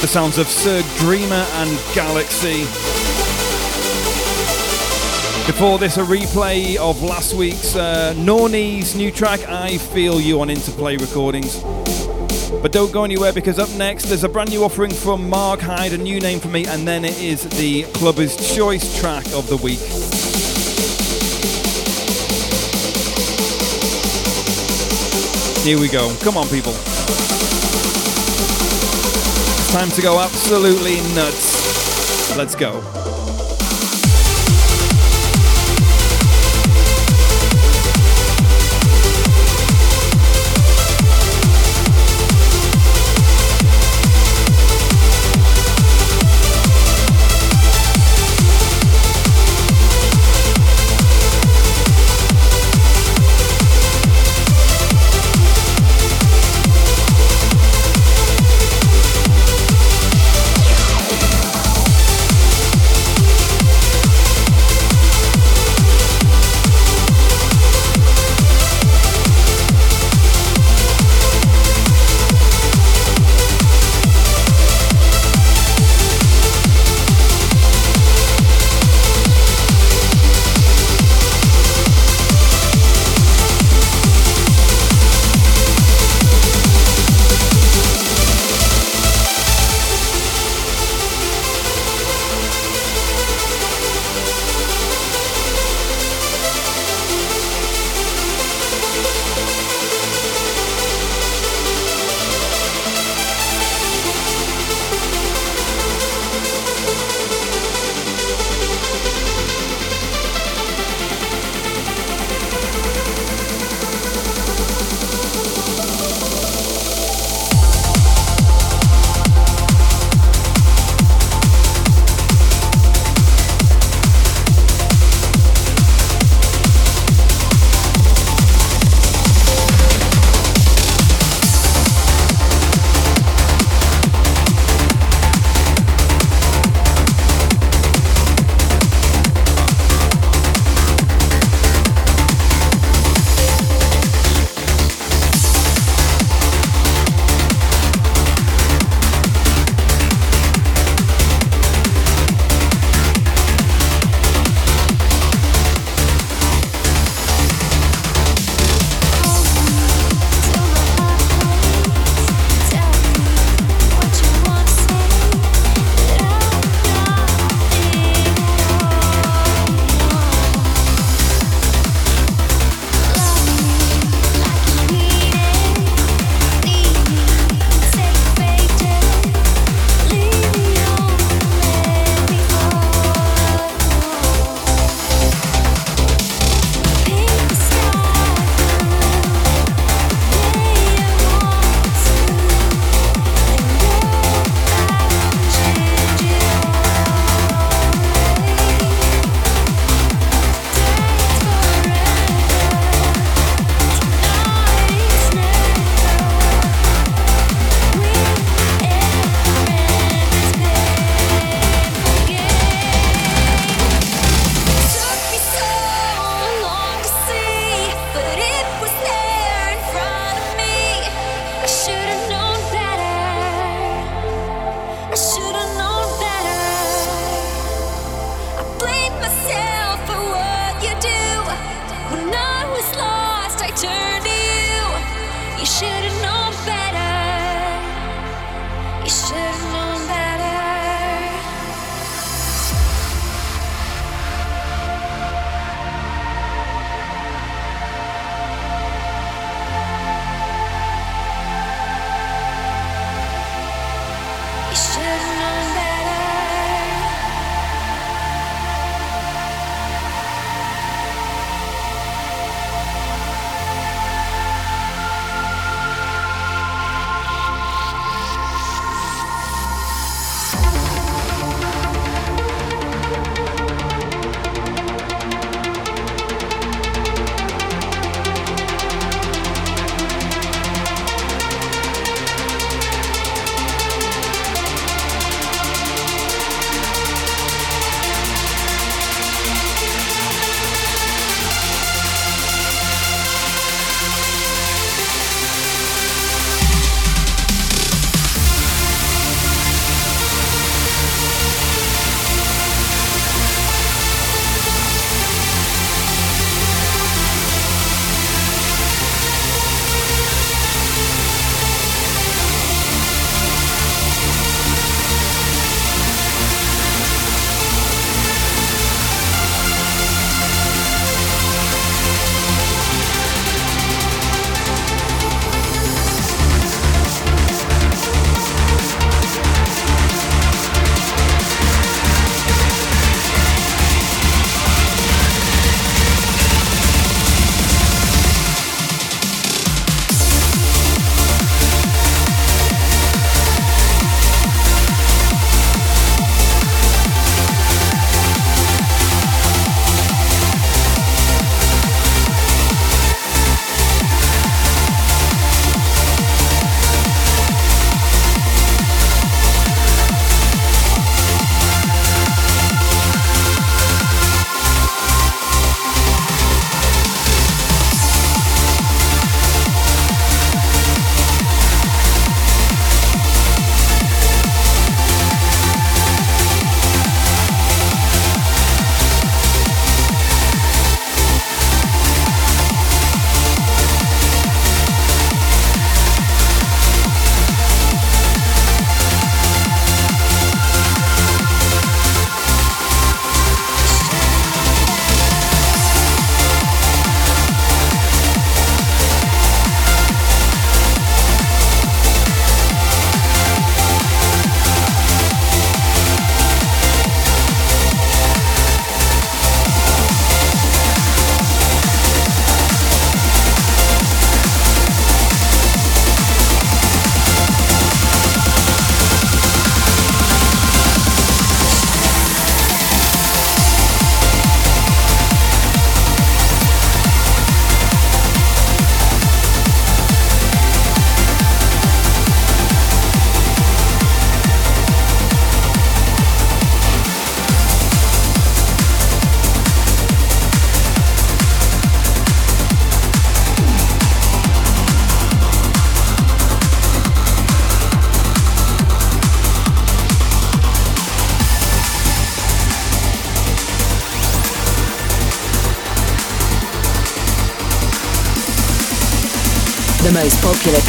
The 0.01 0.07
sounds 0.07 0.39
of 0.39 0.47
Sir 0.47 0.81
Dreamer 0.97 1.35
and 1.35 1.79
Galaxy. 1.93 2.61
Before 5.45 5.77
this, 5.77 5.97
a 5.97 6.01
replay 6.01 6.75
of 6.77 7.03
last 7.03 7.35
week's 7.35 7.75
uh, 7.75 8.15
Norni's 8.17 8.95
new 8.95 9.11
track, 9.11 9.47
I 9.47 9.77
Feel 9.77 10.19
You, 10.19 10.41
on 10.41 10.49
Interplay 10.49 10.97
Recordings. 10.97 11.63
But 12.63 12.71
don't 12.71 12.91
go 12.91 13.03
anywhere 13.03 13.31
because 13.31 13.59
up 13.59 13.69
next 13.77 14.05
there's 14.05 14.23
a 14.23 14.29
brand 14.29 14.49
new 14.49 14.63
offering 14.63 14.91
from 14.91 15.29
Mark 15.29 15.59
Hide, 15.59 15.93
a 15.93 15.99
new 15.99 16.19
name 16.19 16.39
for 16.39 16.47
me, 16.47 16.65
and 16.65 16.87
then 16.87 17.05
it 17.05 17.21
is 17.21 17.43
the 17.43 17.83
Clubber's 17.93 18.55
Choice 18.55 18.99
track 18.99 19.25
of 19.33 19.47
the 19.49 19.57
week. 19.57 19.79
Here 25.69 25.79
we 25.79 25.87
go. 25.87 26.11
Come 26.21 26.35
on, 26.35 26.47
people. 26.47 26.71
It's 29.51 29.71
time 29.71 29.91
to 29.91 30.01
go 30.01 30.19
absolutely 30.19 30.95
nuts. 31.13 32.35
Let's 32.35 32.55
go. 32.55 32.98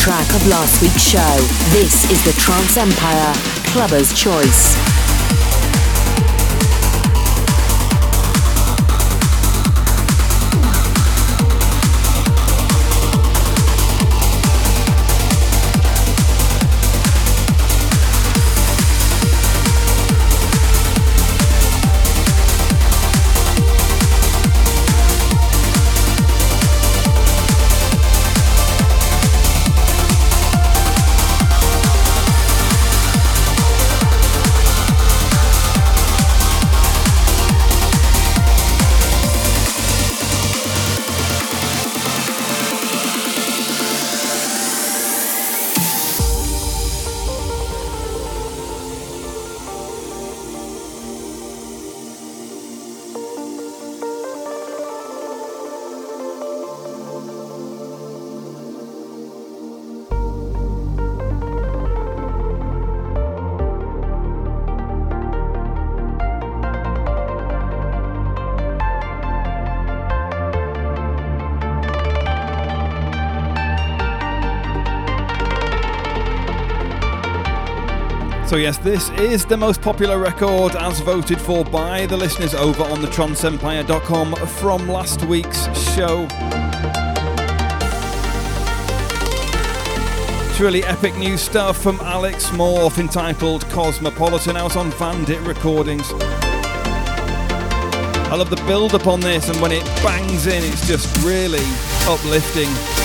Track 0.01 0.27
of 0.35 0.47
last 0.49 0.83
week's 0.83 1.03
show. 1.03 1.37
This 1.71 2.11
is 2.11 2.23
the 2.25 2.33
Trance 2.33 2.77
Empire 2.77 3.33
Clubber's 3.67 4.13
Choice. 4.13 5.00
Yes, 78.61 78.77
this 78.77 79.09
is 79.13 79.47
the 79.47 79.57
most 79.57 79.81
popular 79.81 80.19
record 80.19 80.77
as 80.77 81.01
voted 81.01 81.41
for 81.41 81.65
by 81.65 82.05
the 82.05 82.17
listeners 82.17 82.55
over 82.55 82.83
on 82.83 83.01
the 83.01 83.09
tranceempire.com 83.09 84.37
from 84.37 84.87
last 84.87 85.25
week's 85.25 85.65
show. 85.95 86.29
Truly 90.57 90.85
epic 90.85 91.17
new 91.17 91.39
stuff 91.39 91.79
from 91.79 91.99
Alex 92.03 92.51
Morph 92.51 92.99
entitled 92.99 93.67
Cosmopolitan 93.71 94.59
out 94.59 94.77
on 94.77 94.91
Vandit 94.91 95.41
Recordings. 95.47 96.13
I 98.29 98.37
love 98.37 98.51
the 98.51 98.63
build 98.67 98.95
up 98.95 99.07
on 99.07 99.21
this, 99.21 99.49
and 99.49 99.59
when 99.63 99.73
it 99.73 99.85
bangs 100.05 100.47
in, 100.47 100.63
it's 100.63 100.87
just 100.87 101.09
really 101.25 101.65
uplifting. 102.07 103.00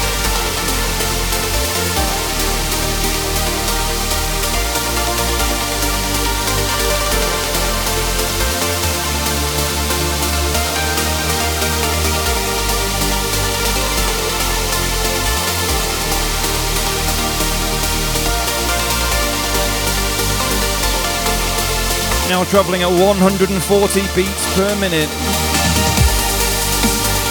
Now 22.35 22.43
travelling 22.43 22.83
at 22.83 22.89
140 22.89 24.01
beats 24.13 24.55
per 24.57 24.75
minute. 24.75 25.07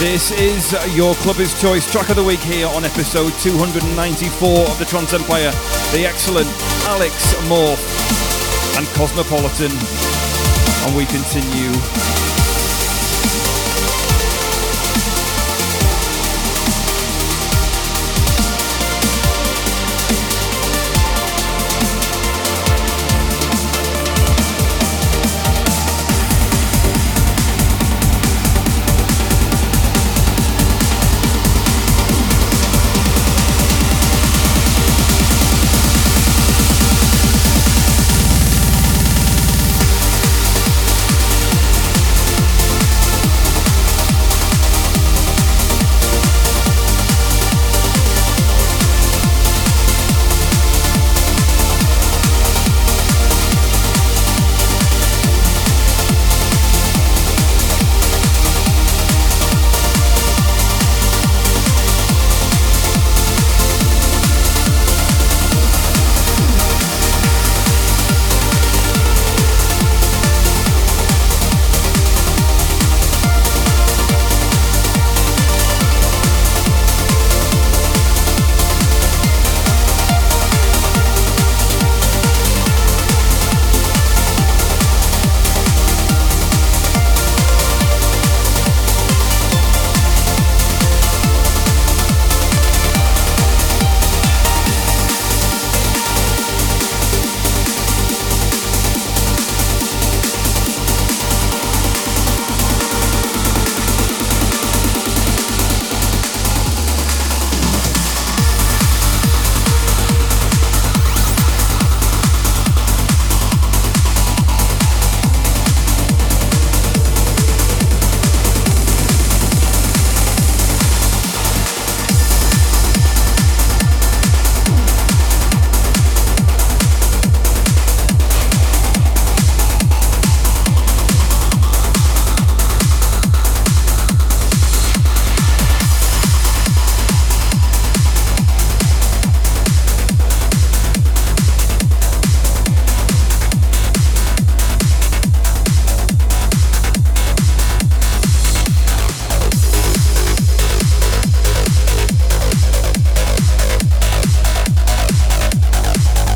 This 0.01 0.31
is 0.31 0.73
your 0.97 1.15
Clubber's 1.17 1.53
Choice 1.61 1.85
track 1.93 2.09
of 2.09 2.17
the 2.17 2.25
week 2.25 2.41
here 2.41 2.67
on 2.69 2.87
episode 2.87 3.35
294 3.41 4.61
of 4.61 4.79
the 4.79 4.85
Trance 4.87 5.13
Empire. 5.13 5.51
The 5.93 6.07
excellent 6.07 6.49
Alex 6.89 7.35
Morph 7.53 7.85
and 8.79 8.87
Cosmopolitan. 8.97 9.73
And 10.87 10.97
we 10.97 11.05
continue 11.05 12.24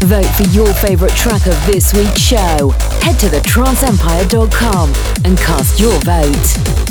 for 0.08 0.44
your 0.54 0.72
favourite 0.72 1.14
track 1.14 1.46
of 1.46 1.66
this 1.66 1.92
week's 1.92 2.18
show. 2.18 2.70
Head 3.02 3.18
to 3.20 3.26
thetranceempire.com 3.26 4.92
and 5.24 5.36
cast 5.36 5.78
your 5.78 6.00
vote. 6.00 6.87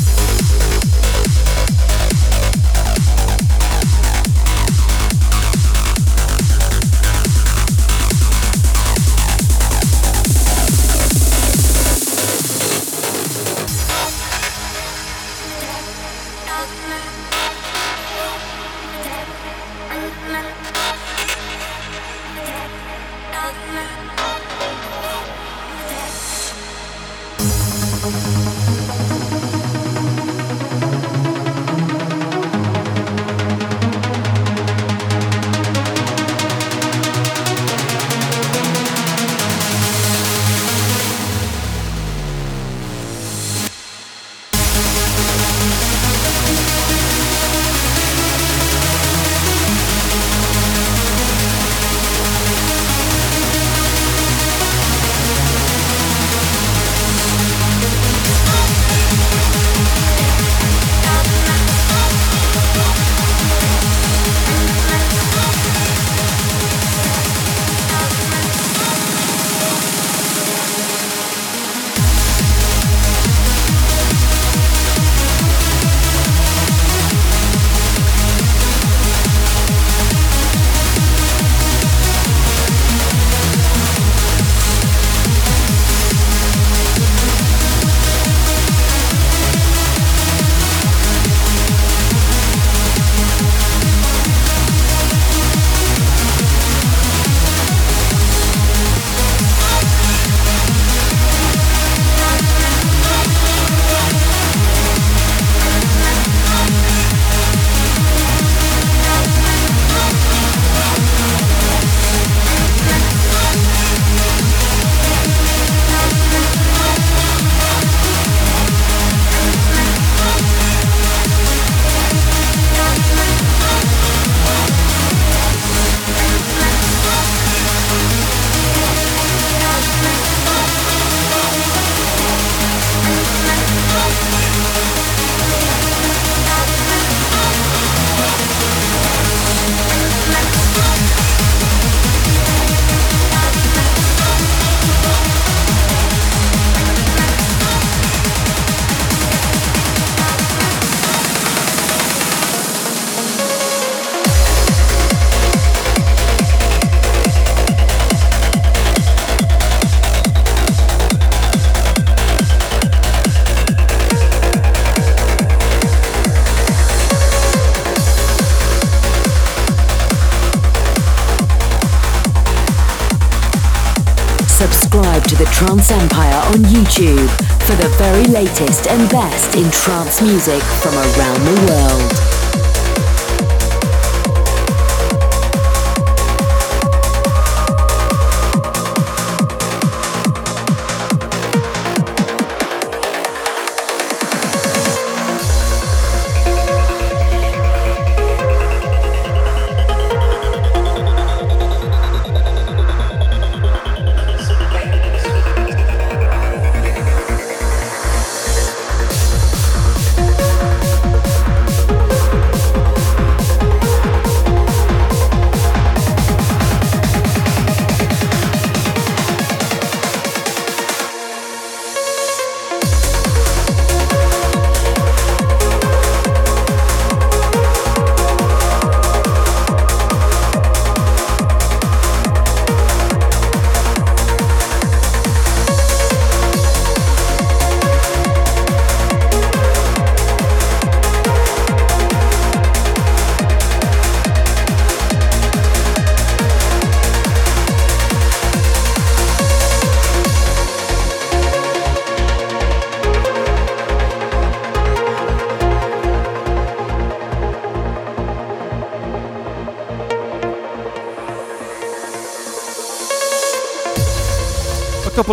YouTube 176.97 177.29
for 177.67 177.75
the 177.75 177.89
very 177.97 178.23
latest 178.25 178.87
and 178.87 179.09
best 179.11 179.55
in 179.55 179.69
trance 179.69 180.21
music 180.21 180.61
from 180.81 180.95
around 180.95 181.45
the 181.45 181.71
world. 181.71 182.26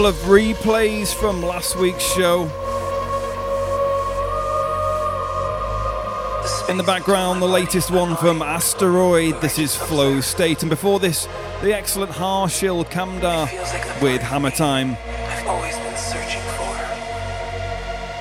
Couple 0.04 0.20
of 0.20 0.28
replays 0.28 1.14
from 1.14 1.40
last 1.40 1.78
week's 1.78 2.04
show. 2.04 2.42
In 6.68 6.76
the 6.76 6.84
background, 6.84 7.40
the 7.40 7.46
latest 7.46 7.90
one 7.90 8.14
from 8.18 8.42
Asteroid. 8.42 9.40
This 9.40 9.58
is 9.58 9.74
Flow 9.74 10.20
State. 10.20 10.62
And 10.62 10.68
before 10.68 11.00
this, 11.00 11.26
the 11.62 11.72
excellent 11.72 12.12
Harshil 12.12 12.84
Kamdar 12.84 13.50
with 14.02 14.20
Hammer 14.20 14.50
Time. 14.50 14.98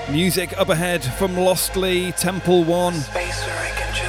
Music 0.10 0.57
up 0.57 0.69
ahead 0.69 1.03
from 1.03 1.35
Lostly, 1.35 2.14
Temple 2.14 2.64
One. 2.64 2.95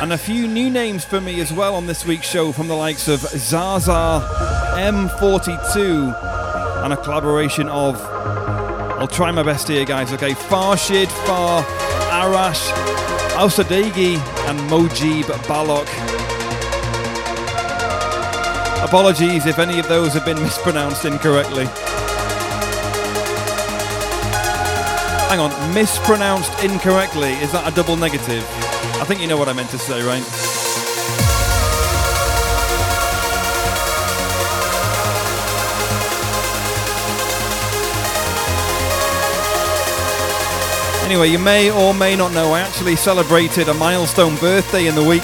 And 0.00 0.12
a 0.12 0.18
few 0.18 0.46
new 0.46 0.70
names 0.70 1.04
for 1.04 1.20
me 1.20 1.40
as 1.40 1.52
well 1.52 1.74
on 1.74 1.88
this 1.88 2.06
week's 2.06 2.30
show 2.30 2.52
from 2.52 2.68
the 2.68 2.76
likes 2.76 3.08
of 3.08 3.18
Zahzah, 3.18 4.22
M42, 4.76 6.33
and 6.84 6.92
a 6.92 6.96
collaboration 6.98 7.66
of, 7.70 7.98
I'll 9.00 9.08
try 9.08 9.30
my 9.30 9.42
best 9.42 9.68
here, 9.68 9.86
guys, 9.86 10.12
okay? 10.12 10.32
Farshid, 10.32 11.06
Farr, 11.26 11.62
Arash, 12.12 12.70
Ausadegi, 13.36 14.18
and 14.46 14.58
Mojib 14.68 15.24
Balok. 15.48 15.88
Apologies 18.84 19.46
if 19.46 19.58
any 19.58 19.78
of 19.78 19.88
those 19.88 20.12
have 20.12 20.26
been 20.26 20.38
mispronounced 20.42 21.06
incorrectly. 21.06 21.64
Hang 25.30 25.40
on, 25.40 25.74
mispronounced 25.74 26.52
incorrectly, 26.62 27.32
is 27.36 27.50
that 27.52 27.66
a 27.66 27.74
double 27.74 27.96
negative? 27.96 28.44
I 29.00 29.04
think 29.06 29.22
you 29.22 29.26
know 29.26 29.38
what 29.38 29.48
I 29.48 29.54
meant 29.54 29.70
to 29.70 29.78
say, 29.78 30.02
right? 30.02 30.53
Anyway, 41.04 41.28
you 41.28 41.38
may 41.38 41.70
or 41.70 41.92
may 41.92 42.16
not 42.16 42.32
know 42.32 42.54
I 42.54 42.60
actually 42.60 42.96
celebrated 42.96 43.68
a 43.68 43.74
milestone 43.74 44.36
birthday 44.36 44.86
in 44.86 44.94
the 44.94 45.04
week. 45.04 45.22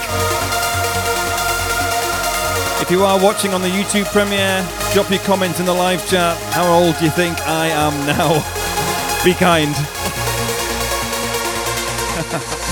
If 2.83 2.91
you 2.91 3.03
are 3.03 3.19
watching 3.19 3.55
on 3.55 3.63
the 3.63 3.69
YouTube 3.69 4.05
premiere, 4.13 4.63
drop 4.93 5.11
your 5.11 5.21
comment 5.21 5.59
in 5.59 5.65
the 5.65 5.73
live 5.73 6.07
chat. 6.07 6.37
How 6.53 6.71
old 6.71 6.99
do 6.99 7.07
you 7.07 7.11
think 7.11 7.41
I 7.47 7.69
am 7.69 7.95
now? 8.07 8.43
Be 9.25 9.33
kind. 9.33 9.71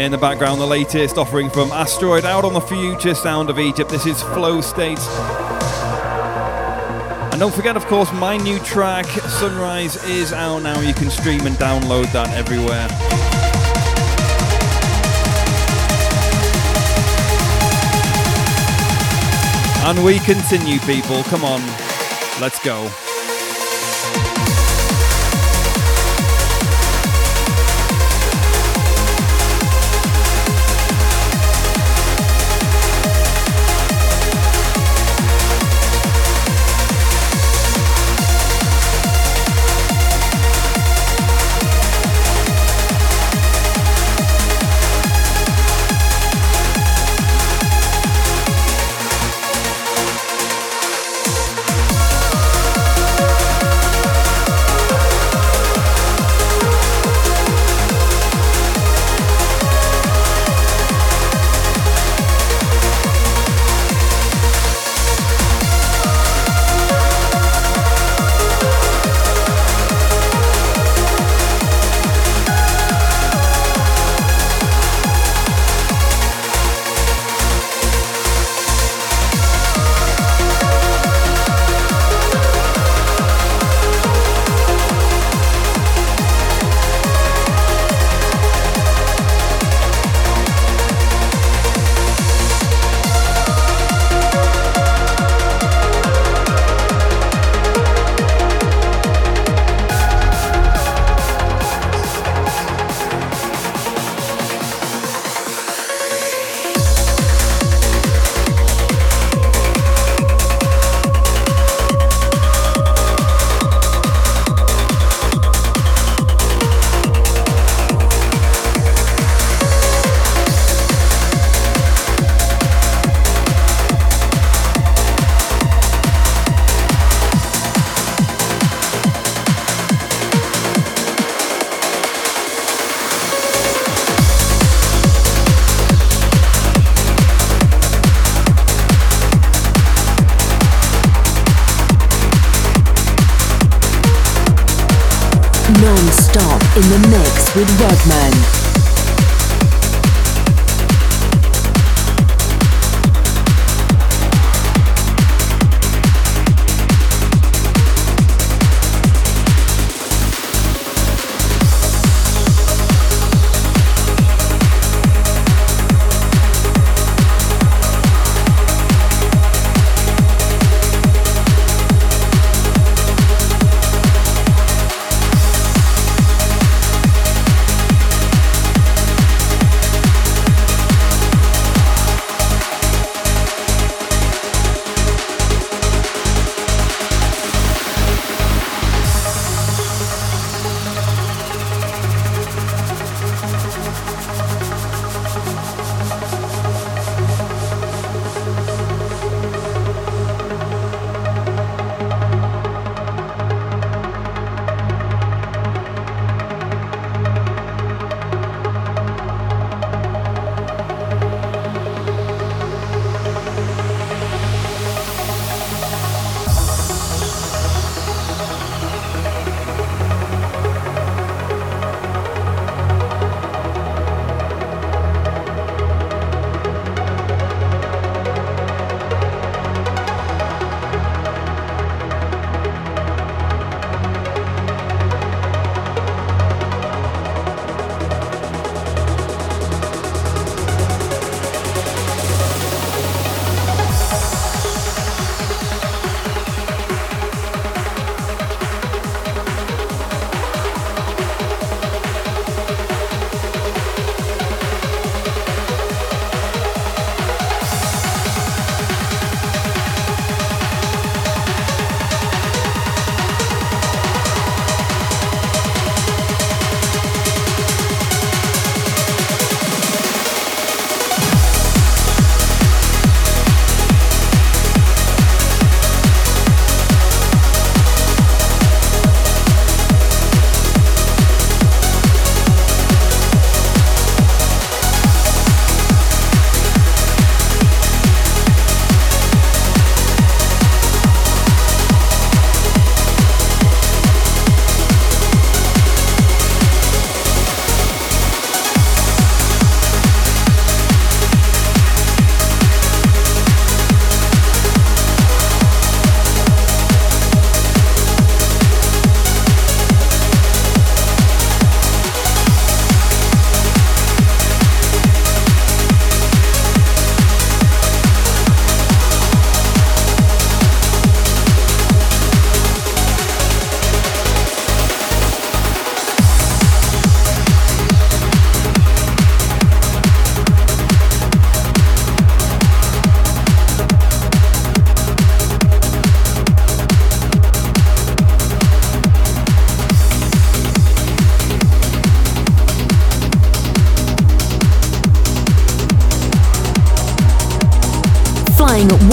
in 0.00 0.10
the 0.10 0.18
background, 0.18 0.60
the 0.60 0.66
latest 0.66 1.18
offering 1.18 1.50
from 1.50 1.70
Asteroid 1.70 2.24
out 2.24 2.44
on 2.44 2.52
the 2.52 2.60
future 2.60 3.14
sound 3.14 3.48
of 3.48 3.58
Egypt. 3.58 3.90
This 3.90 4.06
is 4.06 4.22
Flow 4.22 4.60
State. 4.60 4.98
And 7.36 7.40
don't 7.42 7.54
forget, 7.54 7.76
of 7.76 7.84
course, 7.84 8.10
my 8.14 8.38
new 8.38 8.58
track, 8.60 9.04
Sunrise, 9.04 10.02
is 10.06 10.32
out 10.32 10.62
now. 10.62 10.80
You 10.80 10.94
can 10.94 11.10
stream 11.10 11.46
and 11.46 11.54
download 11.56 12.10
that 12.12 12.30
everywhere. 12.30 12.88
And 19.84 20.02
we 20.02 20.18
continue, 20.20 20.78
people. 20.80 21.22
Come 21.24 21.44
on, 21.44 21.60
let's 22.40 22.58
go. 22.64 22.90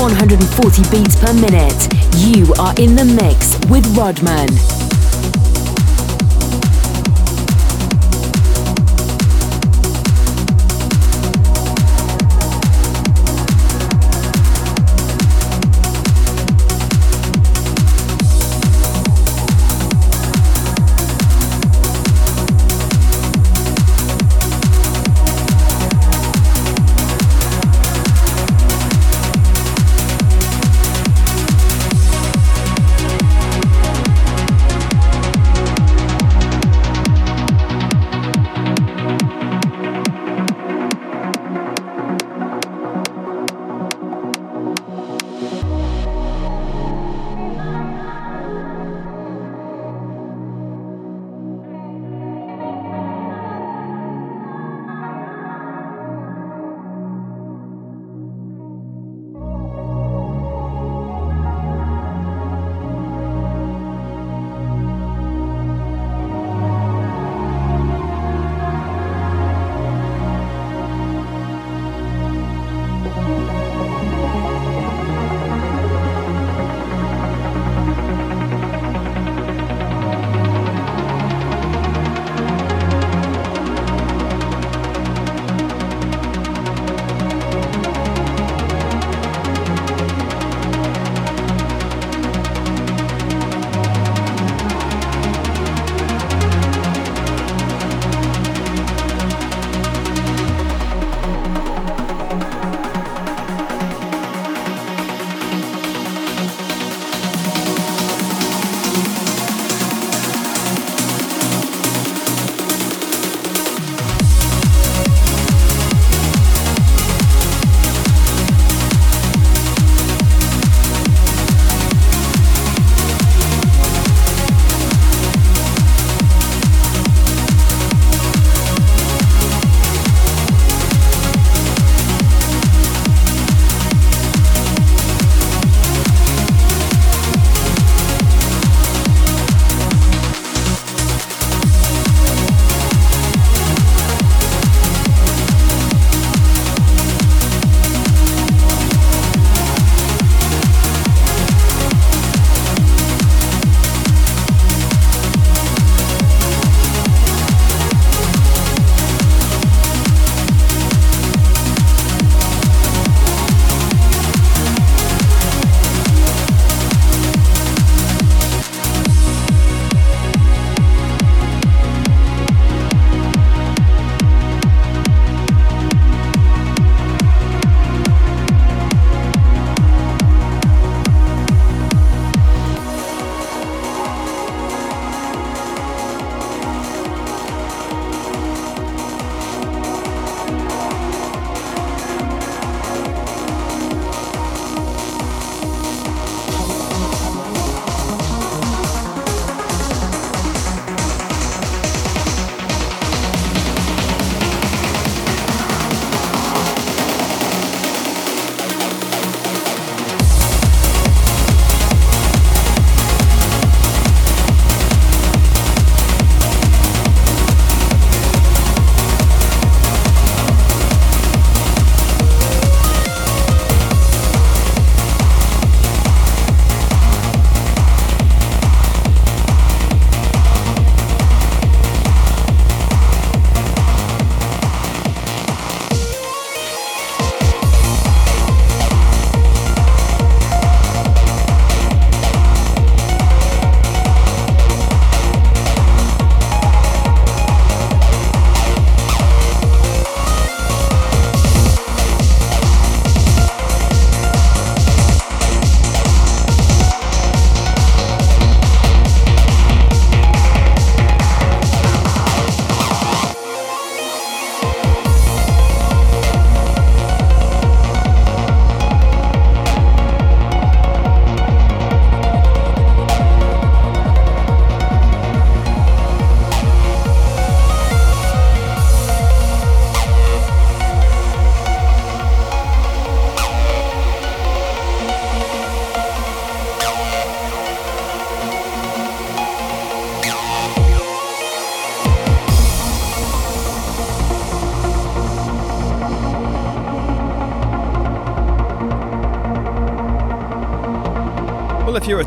140 0.03 0.81
beats 0.91 1.15
per 1.15 1.33
minute. 1.33 1.87
You 2.17 2.53
are 2.59 2.73
in 2.77 2.93
the 2.93 3.05
mix 3.05 3.57
with 3.69 3.85
Rodman. 3.95 4.72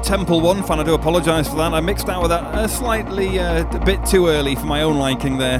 Temple 0.06 0.40
One 0.40 0.62
fan, 0.62 0.78
I 0.78 0.84
do 0.84 0.94
apologise 0.94 1.48
for 1.48 1.56
that. 1.56 1.74
I 1.74 1.80
mixed 1.80 2.08
out 2.08 2.22
with 2.22 2.30
that 2.30 2.70
slightly 2.70 3.40
uh, 3.40 3.68
a 3.68 3.84
bit 3.84 4.06
too 4.06 4.28
early 4.28 4.54
for 4.54 4.64
my 4.64 4.82
own 4.82 4.98
liking 4.98 5.36
there. 5.36 5.58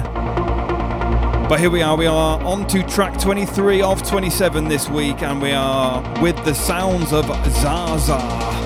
But 1.49 1.59
here 1.59 1.69
we 1.69 1.81
are, 1.81 1.97
we 1.97 2.05
are 2.05 2.41
on 2.41 2.65
to 2.67 2.81
track 2.83 3.19
23 3.19 3.81
of 3.81 4.07
27 4.07 4.69
this 4.69 4.87
week, 4.87 5.21
and 5.21 5.41
we 5.41 5.51
are 5.51 6.01
with 6.21 6.41
the 6.45 6.53
sounds 6.53 7.11
of 7.11 7.25
Zahzah. 7.25 8.56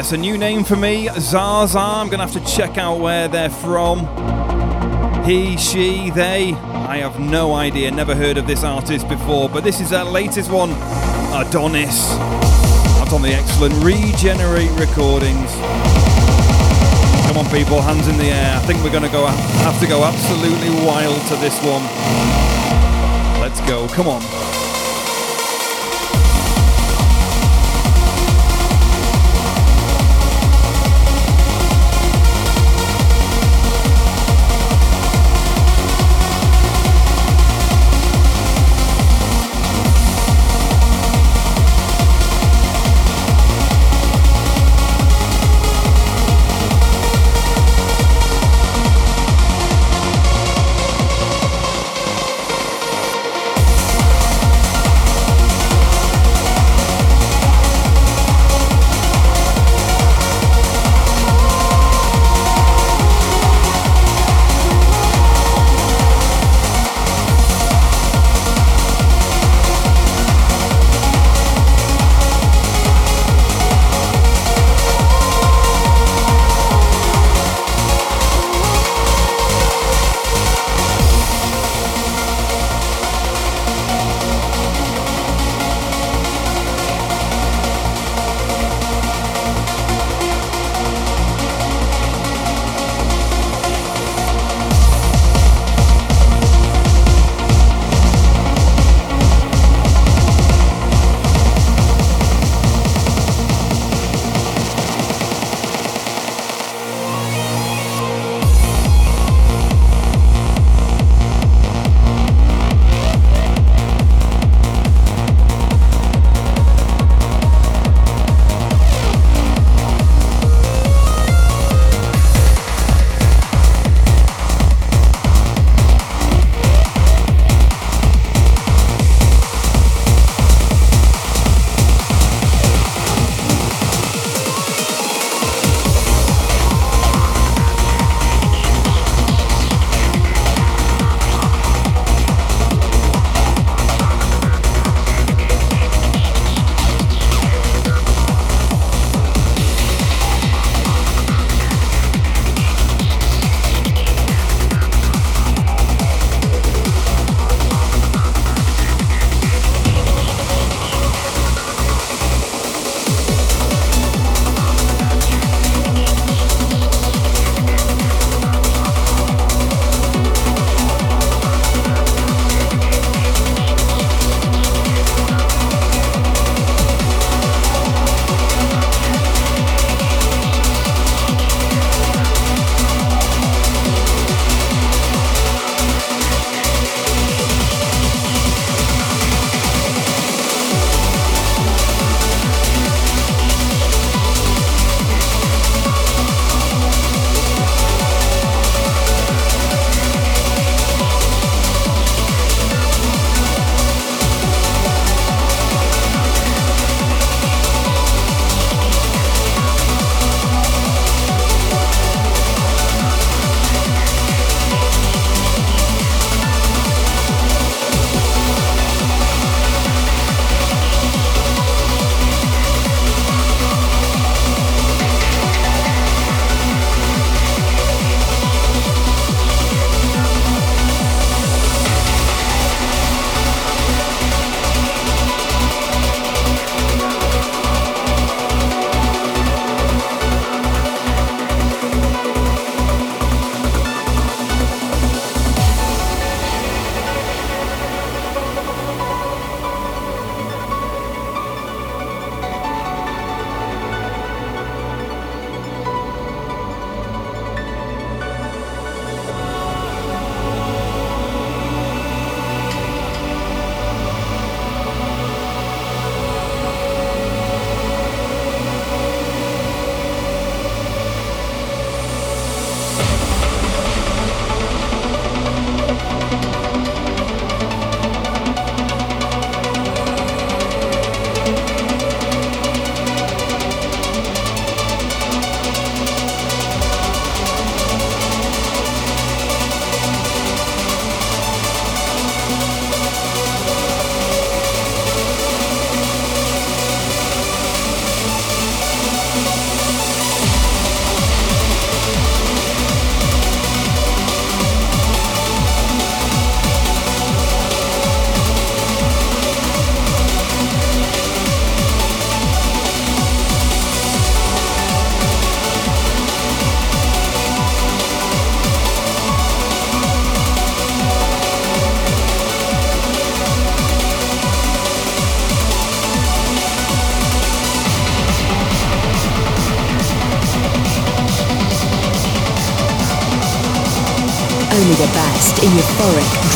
Yes, 0.00 0.12
a 0.12 0.16
new 0.16 0.38
name 0.38 0.64
for 0.64 0.76
me, 0.76 1.08
Zahzah. 1.08 2.00
I'm 2.00 2.08
going 2.08 2.26
to 2.26 2.26
have 2.26 2.32
to 2.32 2.56
check 2.56 2.78
out 2.78 3.00
where 3.00 3.28
they're 3.28 3.50
from. 3.50 3.98
He, 5.26 5.58
she, 5.58 6.08
they. 6.08 6.54
I 6.54 6.96
have 7.04 7.20
no 7.20 7.52
idea, 7.52 7.90
never 7.90 8.14
heard 8.14 8.38
of 8.38 8.46
this 8.46 8.64
artist 8.64 9.06
before, 9.10 9.50
but 9.50 9.62
this 9.62 9.78
is 9.78 9.90
their 9.90 10.04
latest 10.04 10.50
one, 10.50 10.70
Adonis. 11.36 12.12
Out 12.96 13.12
on 13.12 13.20
the 13.20 13.28
excellent 13.28 13.74
Regenerate 13.84 14.70
recordings. 14.80 15.52
Come 17.28 17.36
on, 17.36 17.44
people, 17.52 17.82
hands 17.82 18.08
in 18.08 18.16
the 18.16 18.32
air. 18.32 18.56
I 18.56 18.60
think 18.60 18.82
we're 18.82 18.92
going 18.92 19.04
to 19.04 19.12
go 19.12 19.26
have 19.26 19.78
to 19.80 19.86
go 19.86 20.02
absolutely 20.02 20.70
wild 20.82 21.20
to 21.28 21.36
this 21.36 21.60
one. 21.60 21.84
Let's 23.38 23.60
go, 23.68 23.86
come 23.88 24.08
on. 24.08 24.49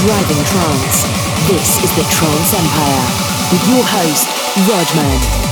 Driving 0.05 0.45
trance. 0.45 1.05
This 1.49 1.83
is 1.83 1.91
the 1.97 2.05
Trance 2.11 2.53
Empire 2.53 3.05
with 3.51 3.65
your 3.71 3.85
host, 3.85 4.29
Rodman. 4.69 5.44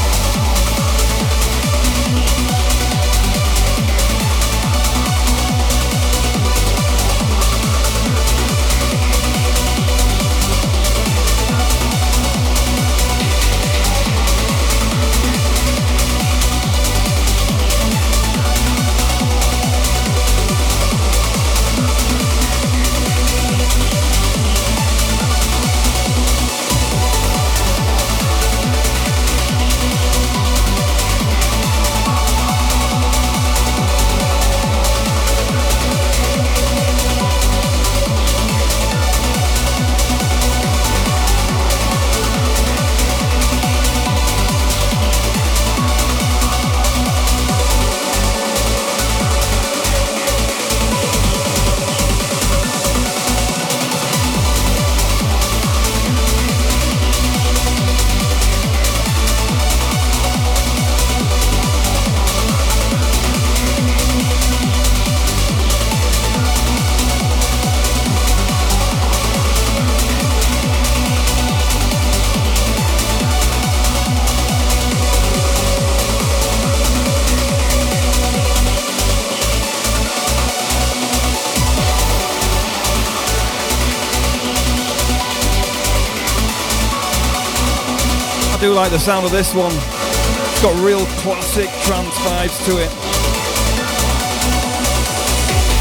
Like 88.83 88.91
the 88.91 88.99
sound 88.99 89.25
of 89.25 89.31
this 89.31 89.55
one. 89.55 89.71
It's 89.71 90.61
got 90.61 90.75
real 90.83 91.07
classic 91.23 91.71
trance 91.87 92.13
vibes 92.27 92.59
to 92.67 92.79
it. 92.83 92.91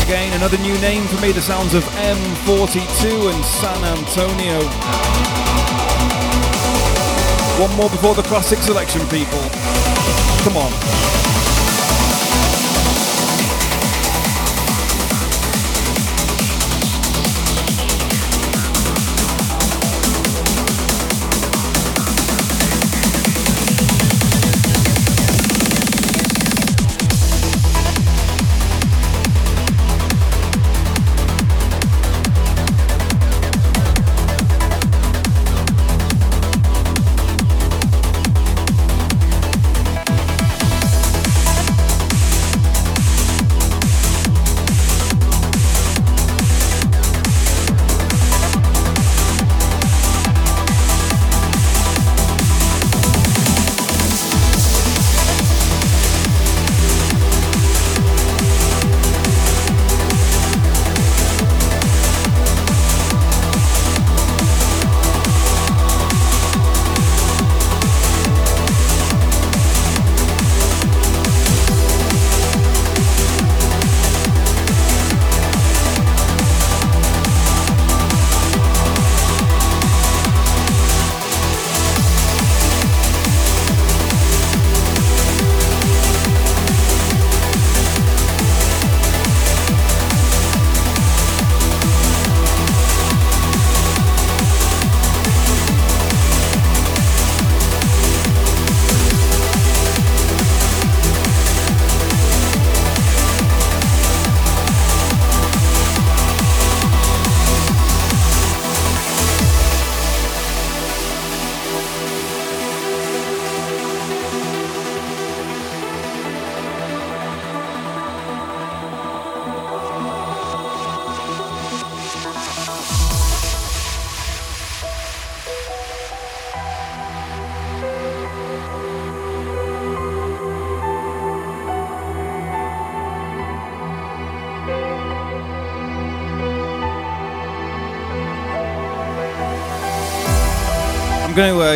Again, 0.04 0.32
another 0.34 0.60
new 0.60 0.78
name 0.82 1.08
for 1.08 1.20
me, 1.20 1.32
the 1.32 1.42
sounds 1.42 1.74
of 1.74 1.84
M42 1.96 3.34
and 3.34 3.44
San 3.44 3.84
Antonio. 3.84 4.62
One 7.60 7.76
more 7.76 7.90
before 7.90 8.14
the 8.14 8.22
classic 8.22 8.60
selection, 8.60 9.02
people. 9.08 9.42
Come 10.44 10.58
on. 10.58 11.21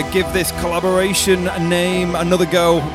Give 0.02 0.32
this 0.34 0.52
collaboration 0.60 1.46
name, 1.70 2.16
another 2.16 2.46
go. 2.46 2.80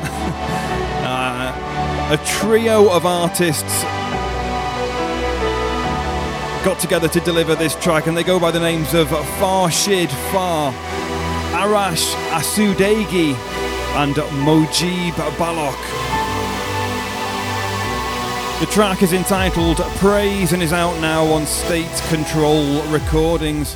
uh, 1.03 2.09
a 2.11 2.17
trio 2.25 2.91
of 2.91 3.05
artists 3.05 3.83
got 6.63 6.79
together 6.79 7.07
to 7.07 7.19
deliver 7.21 7.55
this 7.55 7.73
track, 7.75 8.05
and 8.05 8.15
they 8.15 8.23
go 8.23 8.39
by 8.39 8.51
the 8.51 8.59
names 8.59 8.93
of 8.93 9.07
Farshid 9.07 10.09
Farr, 10.31 10.71
Arash 11.53 12.13
Asudegi, 12.29 13.33
and 13.95 14.15
Mojib 14.15 15.13
Balok. 15.37 16.21
The 18.59 18.67
track 18.67 19.01
is 19.01 19.13
entitled 19.13 19.77
Praise 19.97 20.53
and 20.53 20.61
is 20.61 20.71
out 20.71 21.01
now 21.01 21.25
on 21.25 21.47
State 21.47 21.89
Control 22.09 22.83
Recordings. 22.89 23.75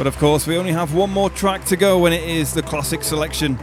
But 0.00 0.06
of 0.06 0.16
course, 0.16 0.46
we 0.46 0.56
only 0.56 0.72
have 0.72 0.94
one 0.94 1.10
more 1.10 1.28
track 1.28 1.66
to 1.66 1.76
go 1.76 1.98
when 1.98 2.14
it 2.14 2.22
is 2.22 2.54
the 2.54 2.62
classic 2.62 3.04
selection. 3.04 3.58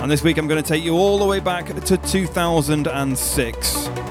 And 0.00 0.10
this 0.10 0.22
week 0.22 0.38
I'm 0.38 0.48
going 0.48 0.62
to 0.62 0.66
take 0.66 0.82
you 0.82 0.94
all 0.94 1.18
the 1.18 1.26
way 1.26 1.38
back 1.38 1.66
to 1.66 1.98
2006. 1.98 4.03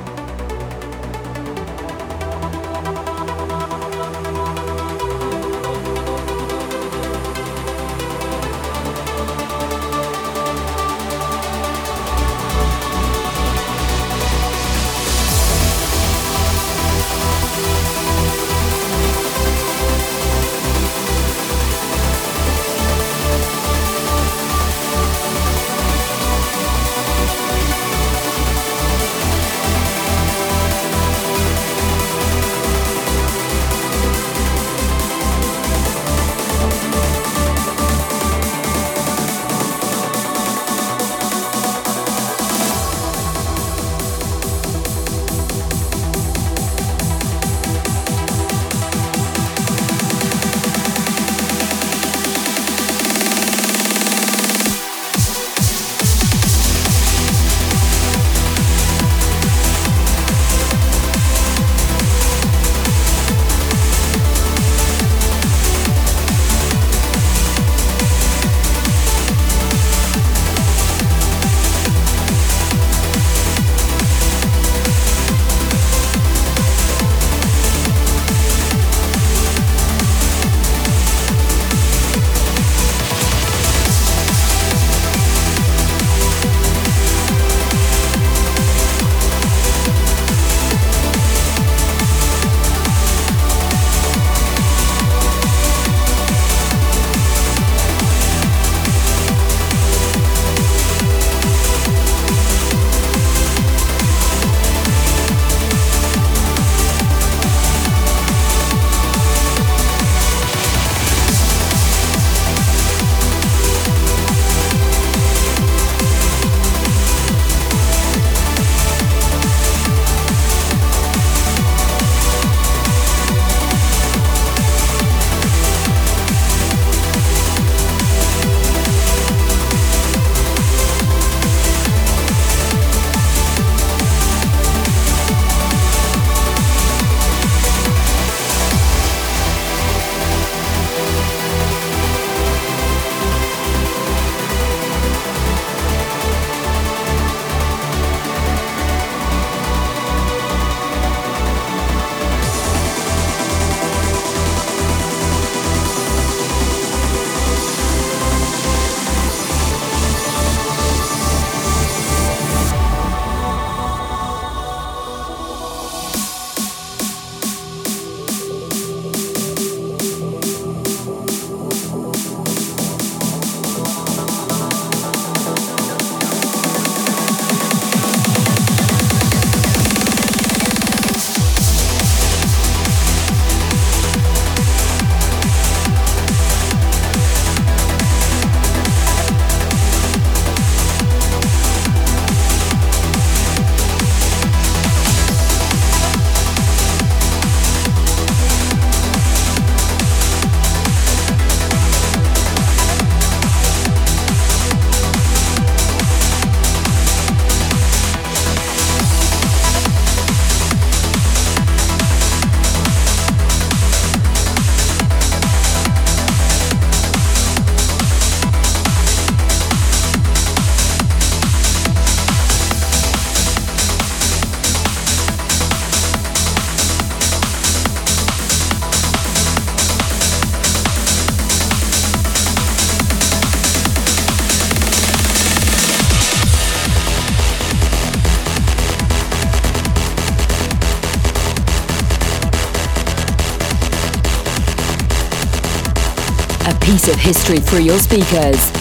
Piece 247.03 247.13
of 247.13 247.19
history 247.19 247.59
through 247.59 247.81
your 247.81 247.99
speakers. 247.99 248.71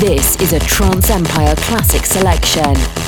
This 0.00 0.36
is 0.40 0.52
a 0.52 0.60
Trance 0.60 1.10
Empire 1.10 1.56
Classic 1.56 2.04
Selection. 2.06 3.01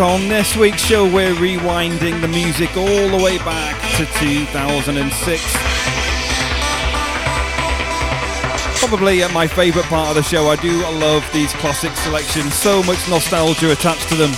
On 0.00 0.28
this 0.28 0.54
week's 0.54 0.84
show, 0.84 1.04
we're 1.12 1.34
rewinding 1.34 2.20
the 2.20 2.28
music 2.28 2.76
all 2.76 3.08
the 3.08 3.20
way 3.20 3.36
back 3.38 3.74
to 3.96 4.06
2006. 4.06 5.42
Probably 8.78 9.24
uh, 9.24 9.28
my 9.30 9.48
favourite 9.48 9.88
part 9.88 10.10
of 10.10 10.14
the 10.14 10.22
show. 10.22 10.46
I 10.46 10.56
do 10.56 10.70
love 11.00 11.28
these 11.32 11.52
classic 11.54 11.90
selections, 11.96 12.54
so 12.54 12.80
much 12.84 13.08
nostalgia 13.08 13.72
attached 13.72 14.08
to 14.10 14.14
them. 14.14 14.30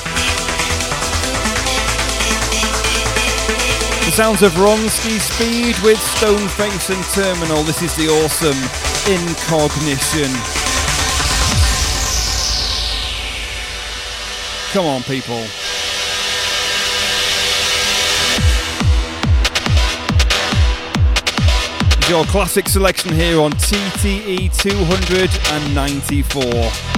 The 4.07 4.12
sounds 4.12 4.41
of 4.41 4.53
Ronski 4.53 5.20
Speed 5.20 5.77
with 5.85 5.99
Stoneface 5.99 6.89
and 6.89 7.05
Terminal. 7.12 7.65
This 7.65 7.82
is 7.82 7.95
the 7.97 8.09
awesome 8.09 8.57
Incognition. 9.12 10.60
Come 14.73 14.87
on, 14.87 15.03
people. 15.03 15.41
Your 22.09 22.25
classic 22.27 22.69
selection 22.69 23.13
here 23.13 23.41
on 23.41 23.51
TTE 23.53 24.49
294. 24.63 26.90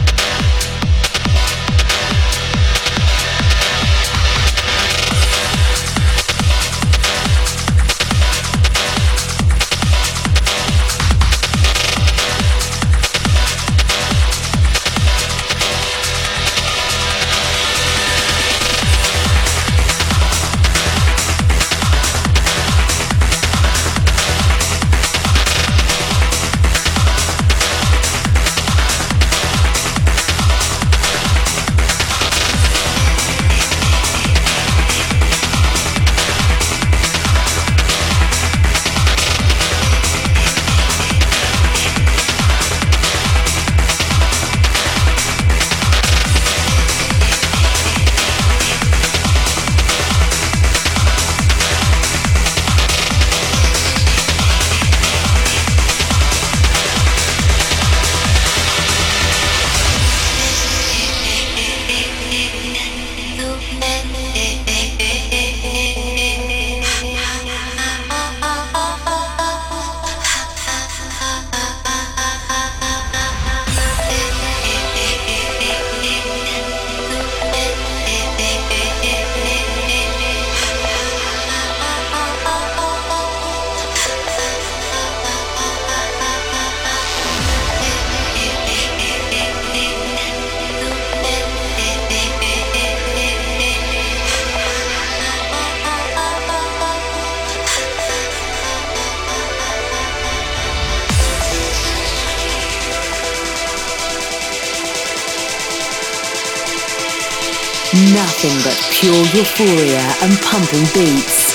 Euphoria 109.59 110.01
and 110.23 110.33
pumping 110.41 110.85
beats. 110.95 111.53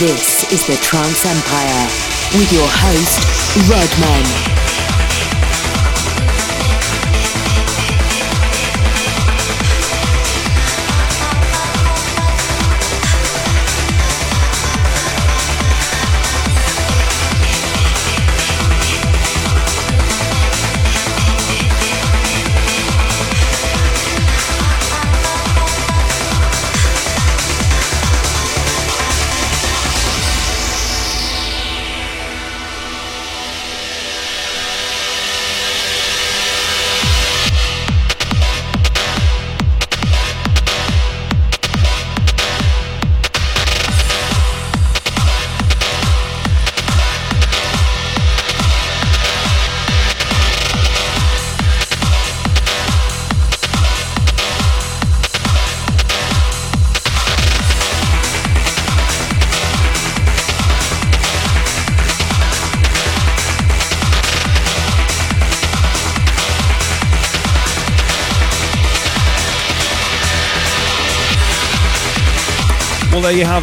This 0.00 0.50
is 0.52 0.66
the 0.66 0.76
Trance 0.82 1.24
Empire 1.24 1.86
with 2.34 2.52
your 2.52 2.66
host, 2.68 3.70
Rodman. 3.70 4.55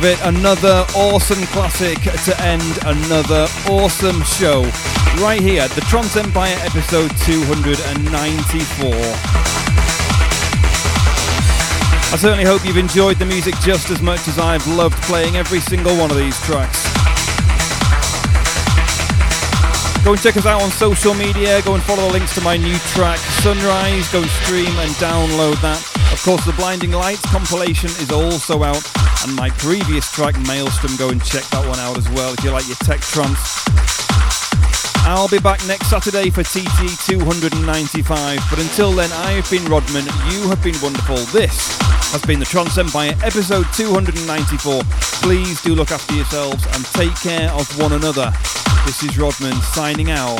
It. 0.05 0.19
Another 0.25 0.85
awesome 0.95 1.41
classic 1.47 1.97
to 2.25 2.41
end 2.41 2.77
another 2.85 3.47
awesome 3.69 4.21
show. 4.23 4.63
Right 5.23 5.39
here, 5.39 5.65
the 5.69 5.81
Trance 5.87 6.17
Empire 6.17 6.57
episode 6.59 7.09
294. 7.23 8.91
I 12.11 12.17
certainly 12.17 12.43
hope 12.43 12.65
you've 12.65 12.75
enjoyed 12.75 13.17
the 13.17 13.25
music 13.25 13.55
just 13.61 13.91
as 13.91 14.01
much 14.01 14.27
as 14.27 14.37
I've 14.39 14.67
loved 14.67 15.01
playing 15.03 15.37
every 15.37 15.61
single 15.61 15.95
one 15.95 16.11
of 16.11 16.17
these 16.17 16.37
tracks. 16.41 16.83
Go 20.03 20.11
and 20.11 20.21
check 20.21 20.35
us 20.35 20.45
out 20.45 20.61
on 20.61 20.69
social 20.71 21.13
media. 21.13 21.61
Go 21.61 21.75
and 21.75 21.83
follow 21.83 22.07
the 22.07 22.11
links 22.11 22.35
to 22.35 22.41
my 22.41 22.57
new 22.57 22.75
track, 22.91 23.19
Sunrise. 23.39 24.11
Go 24.11 24.21
stream 24.43 24.75
and 24.79 24.91
download 24.99 25.61
that. 25.61 25.79
Of 26.11 26.21
course, 26.23 26.43
the 26.45 26.51
Blinding 26.53 26.91
Lights 26.91 27.21
compilation 27.31 27.89
is 27.89 28.11
also 28.11 28.63
out, 28.63 28.83
and 29.23 29.35
my 29.35 29.49
previous 29.51 30.11
track, 30.11 30.35
Maelstrom. 30.47 30.95
Go 30.97 31.09
and 31.09 31.23
check 31.23 31.43
that 31.49 31.67
one 31.67 31.79
out 31.79 31.97
as 31.97 32.09
well 32.09 32.33
if 32.33 32.43
you 32.43 32.51
like 32.51 32.67
your 32.67 32.77
tech 32.77 32.99
trance. 33.01 33.63
I'll 35.05 35.27
be 35.27 35.39
back 35.39 35.65
next 35.67 35.87
Saturday 35.89 36.29
for 36.29 36.43
TT 36.43 36.95
295. 37.07 38.39
But 38.49 38.59
until 38.59 38.91
then, 38.91 39.11
I 39.11 39.31
have 39.31 39.49
been 39.49 39.65
Rodman. 39.65 40.05
You 40.31 40.47
have 40.47 40.63
been 40.63 40.75
wonderful. 40.81 41.17
This 41.31 41.77
has 42.11 42.21
been 42.23 42.39
the 42.39 42.45
Trance 42.45 42.77
Empire, 42.77 43.13
episode 43.23 43.65
294. 43.73 44.81
Please 45.21 45.61
do 45.61 45.75
look 45.75 45.91
after 45.91 46.15
yourselves 46.15 46.65
and 46.75 46.85
take 46.93 47.15
care 47.15 47.49
of 47.51 47.67
one 47.79 47.93
another. 47.93 48.31
This 48.85 49.03
is 49.03 49.17
Rodman 49.17 49.55
signing 49.73 50.11
out. 50.11 50.37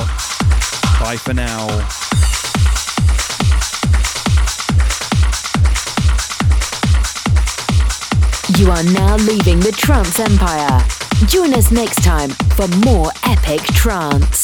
Bye 1.00 1.18
for 1.18 1.34
now. 1.34 2.03
You 8.58 8.70
are 8.70 8.84
now 8.84 9.16
leaving 9.16 9.60
the 9.60 9.72
Trance 9.72 10.20
Empire. 10.20 10.80
Join 11.28 11.54
us 11.54 11.72
next 11.72 12.04
time 12.04 12.30
for 12.56 12.68
more 12.86 13.10
epic 13.24 13.62
trance. 13.74 14.43